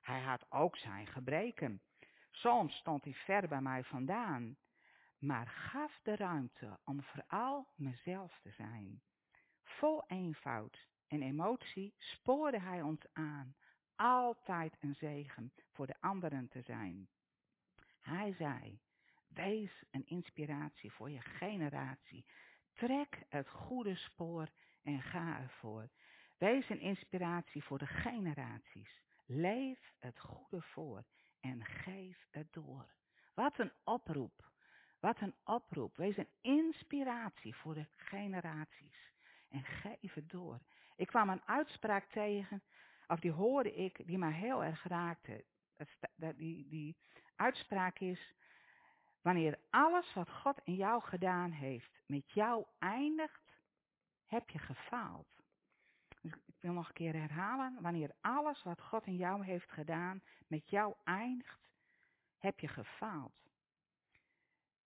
Hij 0.00 0.20
had 0.20 0.46
ook 0.48 0.76
zijn 0.76 1.06
gebreken. 1.06 1.82
Soms 2.30 2.76
stond 2.76 3.04
hij 3.04 3.14
ver 3.14 3.48
bij 3.48 3.60
mij 3.60 3.84
vandaan, 3.84 4.56
maar 5.18 5.46
gaf 5.46 6.00
de 6.02 6.16
ruimte 6.16 6.78
om 6.84 7.02
vooral 7.02 7.68
mezelf 7.74 8.38
te 8.42 8.50
zijn. 8.50 9.02
Vol 9.62 10.04
eenvoud 10.06 10.88
en 11.06 11.22
emotie 11.22 11.94
spoorde 11.98 12.60
hij 12.60 12.82
ons 12.82 13.06
aan, 13.12 13.56
altijd 13.96 14.76
een 14.80 14.94
zegen 14.94 15.52
voor 15.72 15.86
de 15.86 16.00
anderen 16.00 16.48
te 16.48 16.62
zijn. 16.62 17.08
Hij 18.00 18.32
zei, 18.32 18.80
wees 19.28 19.82
een 19.90 20.06
inspiratie 20.06 20.92
voor 20.92 21.10
je 21.10 21.20
generatie. 21.20 22.24
Trek 22.80 23.22
het 23.28 23.48
goede 23.48 23.94
spoor 23.94 24.48
en 24.82 25.02
ga 25.02 25.40
ervoor. 25.40 25.88
Wees 26.38 26.68
een 26.68 26.80
inspiratie 26.80 27.64
voor 27.64 27.78
de 27.78 27.86
generaties. 27.86 29.02
Leef 29.26 29.92
het 29.98 30.20
goede 30.20 30.62
voor 30.62 31.04
en 31.40 31.64
geef 31.64 32.26
het 32.30 32.52
door. 32.52 32.86
Wat 33.34 33.58
een 33.58 33.72
oproep. 33.84 34.50
Wat 35.00 35.20
een 35.20 35.34
oproep. 35.44 35.96
Wees 35.96 36.16
een 36.16 36.28
inspiratie 36.40 37.54
voor 37.54 37.74
de 37.74 37.86
generaties. 37.96 39.12
En 39.48 39.64
geef 39.64 40.14
het 40.14 40.28
door. 40.30 40.60
Ik 40.96 41.06
kwam 41.06 41.28
een 41.28 41.42
uitspraak 41.44 42.04
tegen, 42.04 42.62
of 43.06 43.20
die 43.20 43.32
hoorde 43.32 43.74
ik, 43.74 44.06
die 44.06 44.18
mij 44.18 44.32
heel 44.32 44.64
erg 44.64 44.84
raakte. 44.84 45.44
Die, 46.16 46.68
die 46.68 46.96
uitspraak 47.36 47.98
is, 47.98 48.34
wanneer 49.22 49.58
alles 49.70 50.14
wat 50.14 50.30
God 50.30 50.60
in 50.64 50.74
jou 50.74 51.02
gedaan 51.02 51.50
heeft 51.50 52.02
met 52.06 52.32
jou 52.32 52.64
eindigt, 52.78 53.52
heb 54.26 54.50
je 54.50 54.58
gefaald. 54.58 55.26
Dus 56.20 56.32
ik 56.32 56.56
wil 56.60 56.72
nog 56.72 56.88
een 56.88 56.94
keer 56.94 57.14
herhalen. 57.14 57.76
Wanneer 57.80 58.10
alles 58.20 58.62
wat 58.62 58.80
God 58.80 59.06
in 59.06 59.16
jou 59.16 59.44
heeft 59.44 59.70
gedaan 59.70 60.22
met 60.46 60.70
jou 60.70 60.94
eindigt, 61.04 61.60
heb 62.38 62.60
je 62.60 62.68
gefaald. 62.68 63.40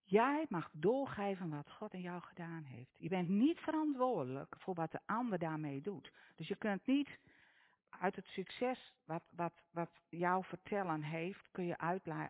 Jij 0.02 0.46
mag 0.48 0.70
doorgeven 0.72 1.50
wat 1.50 1.70
God 1.70 1.92
in 1.92 2.00
jou 2.00 2.22
gedaan 2.22 2.64
heeft. 2.64 2.94
Je 2.98 3.08
bent 3.08 3.28
niet 3.28 3.60
verantwoordelijk 3.60 4.56
voor 4.58 4.74
wat 4.74 4.90
de 4.92 5.00
ander 5.06 5.38
daarmee 5.38 5.80
doet. 5.80 6.12
Dus 6.34 6.48
je 6.48 6.56
kunt 6.56 6.86
niet 6.86 7.18
uit 8.00 8.16
het 8.16 8.26
succes 8.26 8.94
wat, 9.04 9.24
wat, 9.30 9.62
wat 9.70 9.90
jou 10.08 10.44
vertellen 10.44 11.02
heeft, 11.02 11.50
kun 11.50 11.66
je 11.66 11.78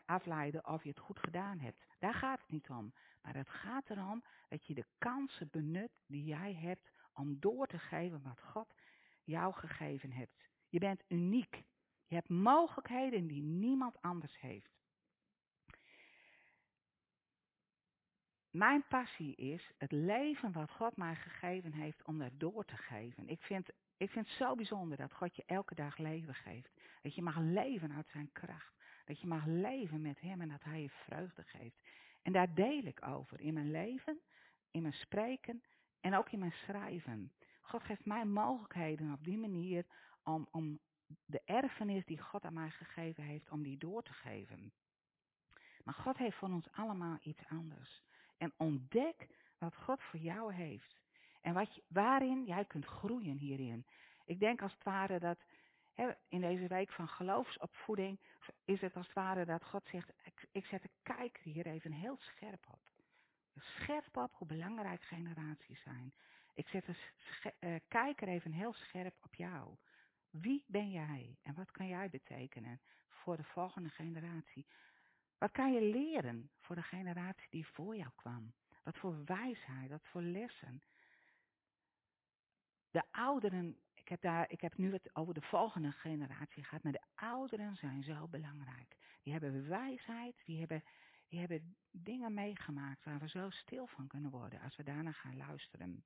afleiden 0.07 0.67
of 0.67 0.83
je 0.83 0.89
het 0.89 0.99
goed 0.99 1.19
gedaan 1.19 1.59
hebt. 1.59 1.85
Daar 1.99 2.15
gaat 2.15 2.41
het 2.41 2.51
niet 2.51 2.71
om. 2.71 2.93
Maar 3.23 3.37
het 3.37 3.51
gaat 3.51 3.91
erom 3.91 4.25
dat 4.49 4.67
je 4.67 4.75
de 4.75 4.87
kansen 4.99 5.49
benut 5.51 5.91
die 6.07 6.25
jij 6.25 6.55
hebt 6.55 6.91
om 7.13 7.41
door 7.41 7.67
te 7.67 7.79
geven 7.79 8.23
wat 8.23 8.41
God 8.41 8.75
jou 9.25 9.55
gegeven 9.55 10.13
hebt. 10.13 10.49
Je 10.69 10.79
bent 10.79 11.03
uniek. 11.09 11.65
Je 12.07 12.15
hebt 12.15 12.29
mogelijkheden 12.29 13.27
die 13.27 13.43
niemand 13.43 14.03
anders 14.03 14.41
heeft. 14.41 14.75
Mijn 18.51 18.85
passie 18.89 19.35
is 19.35 19.73
het 19.79 19.93
leven 19.93 20.53
wat 20.53 20.71
God 20.71 20.97
mij 20.97 21.15
gegeven 21.15 21.73
heeft 21.73 22.05
om 22.05 22.19
dat 22.19 22.33
door 22.35 22.65
te 22.65 22.77
geven. 22.77 23.29
Ik 23.29 23.43
vind, 23.43 23.71
ik 23.97 24.11
vind 24.11 24.27
het 24.27 24.37
zo 24.37 24.55
bijzonder 24.55 24.97
dat 24.97 25.13
God 25.13 25.37
je 25.37 25.43
elke 25.47 25.75
dag 25.75 25.99
leven 25.99 26.35
geeft. 26.35 26.71
Dat 27.03 27.15
je 27.15 27.23
mag 27.23 27.39
leven 27.39 27.93
uit 27.93 28.09
zijn 28.09 28.33
kracht. 28.33 28.75
Dat 29.05 29.21
je 29.21 29.27
mag 29.27 29.47
leven 29.47 30.01
met 30.01 30.21
hem 30.21 30.41
en 30.41 30.49
dat 30.49 30.63
hij 30.63 30.83
je 30.83 30.89
vreugde 30.89 31.43
geeft. 31.43 31.81
En 32.23 32.33
daar 32.33 32.55
deel 32.55 32.85
ik 32.85 33.07
over 33.07 33.41
in 33.41 33.55
mijn 33.55 33.71
leven, 33.71 34.21
in 34.71 34.83
mijn 34.83 34.95
spreken 34.95 35.63
en 36.01 36.15
ook 36.15 36.31
in 36.31 36.39
mijn 36.39 36.53
schrijven. 36.53 37.33
God 37.61 37.83
geeft 37.83 38.05
mij 38.05 38.25
mogelijkheden 38.25 39.13
op 39.13 39.25
die 39.25 39.39
manier 39.39 39.87
om, 40.23 40.49
om 40.51 40.79
de 41.27 41.43
erfenis 41.45 42.05
die 42.05 42.19
God 42.19 42.45
aan 42.45 42.55
mij 42.55 42.71
gegeven 42.71 43.25
heeft, 43.25 43.51
om 43.51 43.63
die 43.63 43.79
door 43.79 44.03
te 44.03 44.13
geven. 44.13 44.73
Maar 45.85 45.95
God 45.95 46.17
heeft 46.17 46.37
voor 46.37 46.49
ons 46.49 46.71
allemaal 46.71 47.19
iets 47.21 47.47
anders. 47.49 48.03
En 48.37 48.53
ontdek 48.57 49.29
wat 49.59 49.77
God 49.77 50.03
voor 50.03 50.21
jou 50.21 50.55
heeft. 50.55 51.03
En 51.45 51.55
wat 51.55 51.81
waarin 51.89 52.45
jij 52.45 52.65
kunt 52.65 52.85
groeien 52.85 53.37
hierin. 53.37 53.87
Ik 54.25 54.39
denk 54.39 54.63
als 54.63 54.73
het 54.73 54.85
ware 54.85 55.19
dat 55.19 55.39
hè, 55.93 56.11
in 56.29 56.41
deze 56.41 56.67
week 56.67 56.91
van 56.91 57.09
geloofsopvoeding 57.09 58.21
is 58.65 58.81
het 58.81 58.97
als 58.97 59.07
het 59.07 59.15
ware 59.15 59.45
dat 59.45 59.65
God 59.65 59.89
zegt, 59.91 60.13
ik, 60.23 60.49
ik 60.53 60.67
zet 60.67 60.83
de 60.83 60.91
kijker 61.03 61.43
hier 61.43 61.67
even 61.67 61.93
heel 61.93 62.17
scherp 62.19 62.67
op. 62.71 62.81
Scherp 63.55 64.17
op 64.17 64.35
hoe 64.35 64.47
belangrijk 64.47 65.03
generaties 65.03 65.83
zijn. 65.83 66.15
Ik 66.55 66.69
zet 66.69 66.87
de 66.87 66.97
uh, 67.61 67.75
kijker 67.89 68.29
even 68.29 68.53
heel 68.53 68.73
scherp 68.73 69.15
op 69.21 69.35
jou. 69.35 69.77
Wie 70.31 70.65
ben 70.67 70.91
jij 70.91 71.39
en 71.43 71.55
wat 71.55 71.71
kan 71.71 71.87
jij 71.87 72.11
betekenen 72.11 72.81
voor 73.09 73.37
de 73.37 73.45
volgende 73.45 73.89
generatie? 73.89 74.67
Wat 75.39 75.51
kan 75.51 75.73
je 75.73 75.81
leren 75.81 76.51
voor 76.61 76.77
de 76.77 76.83
generatie 76.83 77.47
die 77.51 77.67
voor 77.67 77.97
jou 77.97 78.11
kwam? 78.15 78.53
Wat 78.83 78.97
voor 78.97 79.25
wijsheid, 79.25 79.91
wat 79.91 80.07
voor 80.07 80.23
lessen? 80.23 80.83
De 82.95 83.03
ouderen, 83.11 83.77
ik 83.95 84.09
heb, 84.09 84.21
daar, 84.21 84.51
ik 84.51 84.61
heb 84.61 84.77
nu 84.77 84.93
het 84.93 85.15
over 85.15 85.35
de 85.35 85.41
volgende 85.41 85.93
generatie 85.93 86.65
gehad, 86.65 86.83
maar 86.83 86.93
de 86.93 87.07
ouderen 87.15 87.77
zijn 87.77 88.03
zo 88.03 88.29
belangrijk. 88.29 88.97
Die 89.23 89.33
hebben 89.33 89.69
wijsheid, 89.69 90.43
die 90.45 90.59
hebben, 90.59 90.85
die 91.29 91.39
hebben 91.39 91.77
dingen 91.91 92.35
meegemaakt 92.35 93.05
waar 93.05 93.19
we 93.19 93.29
zo 93.29 93.51
stil 93.51 93.87
van 93.87 94.07
kunnen 94.07 94.31
worden 94.31 94.61
als 94.61 94.77
we 94.77 94.83
daarna 94.83 95.13
gaan 95.13 95.37
luisteren. 95.37 96.05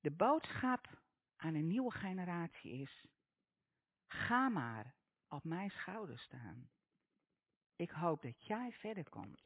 De 0.00 0.10
boodschap 0.10 1.02
aan 1.36 1.54
een 1.54 1.66
nieuwe 1.66 1.92
generatie 1.92 2.72
is, 2.72 3.04
ga 4.06 4.48
maar 4.48 4.94
op 5.28 5.44
mijn 5.44 5.70
schouders 5.70 6.22
staan. 6.22 6.70
Ik 7.76 7.90
hoop 7.90 8.22
dat 8.22 8.46
jij 8.46 8.72
verder 8.72 9.08
komt 9.08 9.42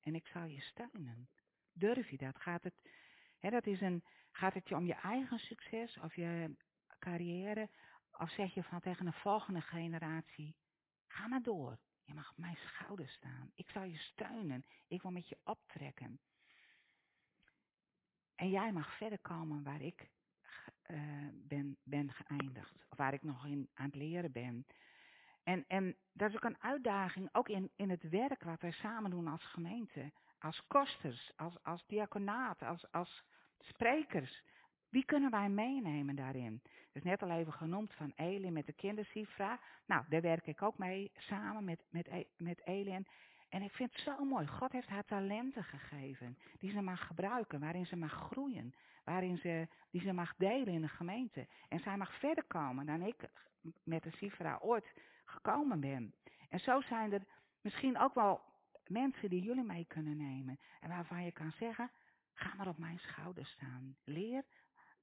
en 0.00 0.14
ik 0.14 0.26
zal 0.26 0.44
je 0.44 0.60
steunen. 0.60 1.28
Durf 1.72 2.08
je 2.08 2.16
dat? 2.16 2.36
Gaat 2.40 2.62
het, 2.62 2.74
hè, 3.38 3.50
dat 3.50 3.66
is 3.66 3.80
een, 3.80 4.04
gaat 4.36 4.54
het 4.54 4.68
je 4.68 4.76
om 4.76 4.86
je 4.86 4.94
eigen 4.94 5.38
succes 5.38 5.98
of 5.98 6.14
je 6.14 6.56
carrière? 6.98 7.68
Of 8.18 8.30
zeg 8.30 8.54
je 8.54 8.62
van 8.62 8.80
tegen 8.80 9.06
een 9.06 9.12
volgende 9.12 9.60
generatie, 9.60 10.56
ga 11.06 11.26
maar 11.26 11.42
door. 11.42 11.78
Je 12.04 12.14
mag 12.14 12.30
op 12.30 12.38
mijn 12.38 12.56
schouders 12.56 13.12
staan. 13.12 13.50
Ik 13.54 13.68
zal 13.68 13.82
je 13.82 13.98
steunen. 13.98 14.64
Ik 14.88 15.02
wil 15.02 15.10
met 15.10 15.28
je 15.28 15.38
optrekken. 15.44 16.20
En 18.34 18.50
jij 18.50 18.72
mag 18.72 18.96
verder 18.96 19.18
komen 19.18 19.62
waar 19.62 19.80
ik 19.80 20.10
uh, 20.86 21.28
ben, 21.34 21.76
ben 21.82 22.12
geëindigd. 22.12 22.86
Of 22.88 22.96
waar 22.96 23.14
ik 23.14 23.22
nog 23.22 23.46
in 23.46 23.68
aan 23.74 23.86
het 23.86 23.94
leren 23.94 24.32
ben. 24.32 24.66
En, 25.42 25.64
en 25.68 25.96
dat 26.12 26.28
is 26.28 26.36
ook 26.36 26.44
een 26.44 26.62
uitdaging, 26.62 27.28
ook 27.32 27.48
in, 27.48 27.70
in 27.76 27.90
het 27.90 28.08
werk 28.08 28.42
wat 28.42 28.60
wij 28.60 28.72
samen 28.72 29.10
doen 29.10 29.28
als 29.28 29.44
gemeente. 29.44 30.12
Als 30.38 30.66
kosters, 30.66 31.32
als, 31.36 31.62
als 31.62 31.86
diaconaat, 31.86 32.62
als, 32.62 32.92
als 32.92 33.24
sprekers. 33.64 34.42
Wie 34.88 35.04
kunnen 35.04 35.30
wij 35.30 35.48
meenemen 35.48 36.16
daarin? 36.16 36.62
is 36.92 37.02
net 37.02 37.22
al 37.22 37.30
even 37.30 37.52
genoemd 37.52 37.94
van 37.94 38.12
Elin 38.16 38.52
met 38.52 38.66
de 38.66 38.72
kindersifra. 38.72 39.60
Nou, 39.86 40.04
daar 40.08 40.20
werk 40.20 40.46
ik 40.46 40.62
ook 40.62 40.78
mee 40.78 41.12
samen 41.16 41.64
met, 41.64 41.80
met, 41.90 42.06
e, 42.06 42.24
met 42.36 42.60
Elin. 42.64 43.06
En 43.48 43.62
ik 43.62 43.72
vind 43.72 43.92
het 43.92 44.00
zo 44.00 44.24
mooi. 44.24 44.46
God 44.46 44.72
heeft 44.72 44.88
haar 44.88 45.04
talenten 45.04 45.64
gegeven. 45.64 46.38
Die 46.58 46.70
ze 46.70 46.80
mag 46.80 47.06
gebruiken, 47.06 47.60
waarin 47.60 47.86
ze 47.86 47.96
mag 47.96 48.12
groeien. 48.12 48.74
Waarin 49.04 49.36
ze, 49.36 49.68
die 49.90 50.00
ze 50.00 50.12
mag 50.12 50.34
delen 50.36 50.74
in 50.74 50.80
de 50.80 50.88
gemeente. 50.88 51.46
En 51.68 51.80
zij 51.80 51.96
mag 51.96 52.18
verder 52.18 52.44
komen 52.44 52.86
dan 52.86 53.02
ik 53.02 53.28
met 53.84 54.02
de 54.02 54.10
Sifra 54.10 54.58
ooit 54.62 54.92
gekomen 55.24 55.80
ben. 55.80 56.14
En 56.48 56.60
zo 56.60 56.80
zijn 56.80 57.12
er 57.12 57.22
misschien 57.60 57.98
ook 57.98 58.14
wel 58.14 58.40
mensen 58.86 59.30
die 59.30 59.42
jullie 59.42 59.64
mee 59.64 59.84
kunnen 59.84 60.16
nemen. 60.16 60.58
En 60.80 60.88
waarvan 60.88 61.24
je 61.24 61.32
kan 61.32 61.52
zeggen, 61.58 61.90
ga 62.34 62.54
maar 62.54 62.68
op 62.68 62.78
mijn 62.78 62.98
schouder 62.98 63.46
staan. 63.46 63.96
Leer, 64.04 64.44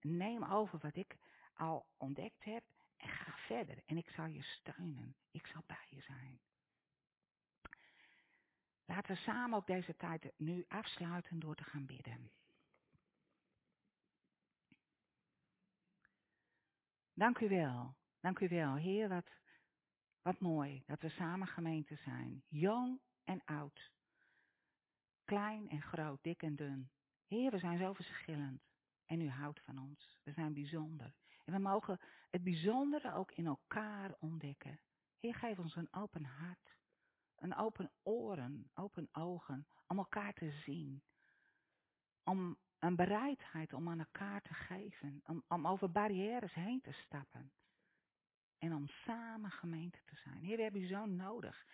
neem 0.01 0.43
over 0.43 0.79
wat 0.79 0.95
ik 0.95 1.17
al 1.53 1.85
ontdekt 1.97 2.43
heb 2.43 2.63
en 2.97 3.09
ga 3.09 3.35
verder. 3.37 3.83
En 3.85 3.97
ik 3.97 4.09
zal 4.09 4.25
je 4.25 4.41
steunen. 4.41 5.15
Ik 5.31 5.47
zal 5.47 5.63
bij 5.65 5.87
je 5.89 6.01
zijn. 6.01 6.39
Laten 8.85 9.15
we 9.15 9.21
samen 9.21 9.57
ook 9.57 9.67
deze 9.67 9.95
tijd 9.95 10.33
nu 10.37 10.65
afsluiten 10.67 11.39
door 11.39 11.55
te 11.55 11.63
gaan 11.63 11.85
bidden. 11.85 12.31
Dank 17.13 17.39
u 17.39 17.49
wel. 17.49 17.95
Dank 18.19 18.39
u 18.39 18.47
wel, 18.47 18.75
Heer, 18.75 19.09
wat, 19.09 19.27
wat 20.21 20.39
mooi 20.39 20.83
dat 20.85 21.01
we 21.01 21.09
samen 21.09 21.47
gemeente 21.47 21.95
zijn. 21.95 22.43
Jong 22.47 22.99
en 23.23 23.41
oud. 23.45 23.91
Klein 25.25 25.69
en 25.69 25.81
groot, 25.81 26.23
dik 26.23 26.41
en 26.43 26.55
dun. 26.55 26.89
Heer, 27.31 27.51
we 27.51 27.57
zijn 27.57 27.77
zo 27.77 27.93
verschillend. 27.93 28.61
En 29.05 29.21
u 29.21 29.29
houdt 29.29 29.61
van 29.61 29.77
ons. 29.77 30.19
We 30.23 30.31
zijn 30.31 30.53
bijzonder. 30.53 31.13
En 31.45 31.53
we 31.53 31.59
mogen 31.59 31.99
het 32.29 32.43
bijzondere 32.43 33.13
ook 33.13 33.31
in 33.31 33.45
elkaar 33.45 34.15
ontdekken. 34.19 34.79
Heer, 35.19 35.35
geef 35.35 35.59
ons 35.59 35.75
een 35.75 35.93
open 35.93 36.23
hart. 36.23 36.77
Een 37.35 37.55
open 37.55 37.91
oren, 38.03 38.69
open 38.73 39.09
ogen. 39.11 39.67
Om 39.87 39.97
elkaar 39.97 40.33
te 40.33 40.51
zien. 40.51 41.03
Om 42.23 42.57
een 42.79 42.95
bereidheid 42.95 43.73
om 43.73 43.89
aan 43.89 43.99
elkaar 43.99 44.41
te 44.41 44.53
geven. 44.53 45.21
Om, 45.25 45.43
om 45.47 45.67
over 45.67 45.91
barrières 45.91 46.53
heen 46.53 46.81
te 46.81 46.91
stappen. 46.91 47.51
En 48.57 48.73
om 48.73 48.87
samen 48.87 49.51
gemeente 49.51 49.99
te 50.05 50.15
zijn. 50.15 50.43
Heer, 50.43 50.57
we 50.57 50.63
hebben 50.63 50.81
u 50.81 50.87
zo 50.87 51.05
nodig. 51.05 51.65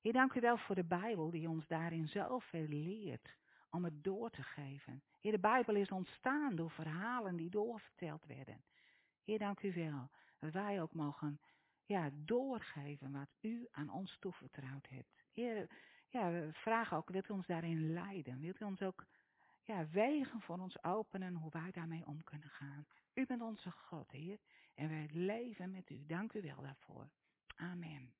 Heer, 0.00 0.12
dank 0.12 0.34
u 0.34 0.40
wel 0.40 0.58
voor 0.58 0.74
de 0.74 0.84
Bijbel 0.84 1.30
die 1.30 1.48
ons 1.48 1.66
daarin 1.66 2.08
zoveel 2.08 2.66
leert 2.66 3.36
om 3.70 3.84
het 3.84 4.04
door 4.04 4.30
te 4.30 4.42
geven. 4.42 5.02
Heer, 5.20 5.32
de 5.32 5.38
Bijbel 5.38 5.74
is 5.74 5.90
ontstaan 5.90 6.56
door 6.56 6.70
verhalen 6.70 7.36
die 7.36 7.50
doorverteld 7.50 8.24
werden. 8.26 8.64
Heer, 9.24 9.38
dank 9.38 9.62
u 9.62 9.72
wel 9.72 10.10
dat 10.38 10.52
wij 10.52 10.82
ook 10.82 10.94
mogen 10.94 11.40
ja, 11.84 12.10
doorgeven 12.12 13.12
wat 13.12 13.28
u 13.40 13.68
aan 13.70 13.90
ons 13.90 14.16
toevertrouwd 14.18 14.88
hebt. 14.88 15.24
Heer, 15.32 15.66
ja, 16.08 16.30
we 16.30 16.48
vragen 16.52 16.96
ook, 16.96 17.08
wilt 17.08 17.28
u 17.28 17.32
ons 17.32 17.46
daarin 17.46 17.92
leiden? 17.92 18.40
Wilt 18.40 18.60
u 18.60 18.64
ons 18.64 18.82
ook 18.82 19.06
ja, 19.62 19.88
wegen 19.88 20.40
voor 20.40 20.58
ons 20.58 20.82
openen 20.82 21.34
hoe 21.34 21.50
wij 21.50 21.70
daarmee 21.70 22.06
om 22.06 22.24
kunnen 22.24 22.48
gaan? 22.48 22.86
U 23.14 23.26
bent 23.26 23.42
onze 23.42 23.70
God, 23.70 24.10
Heer, 24.10 24.38
en 24.74 24.88
wij 24.88 25.08
leven 25.12 25.70
met 25.70 25.90
u. 25.90 26.06
Dank 26.06 26.32
u 26.32 26.42
wel 26.42 26.62
daarvoor. 26.62 27.08
Amen. 27.56 28.12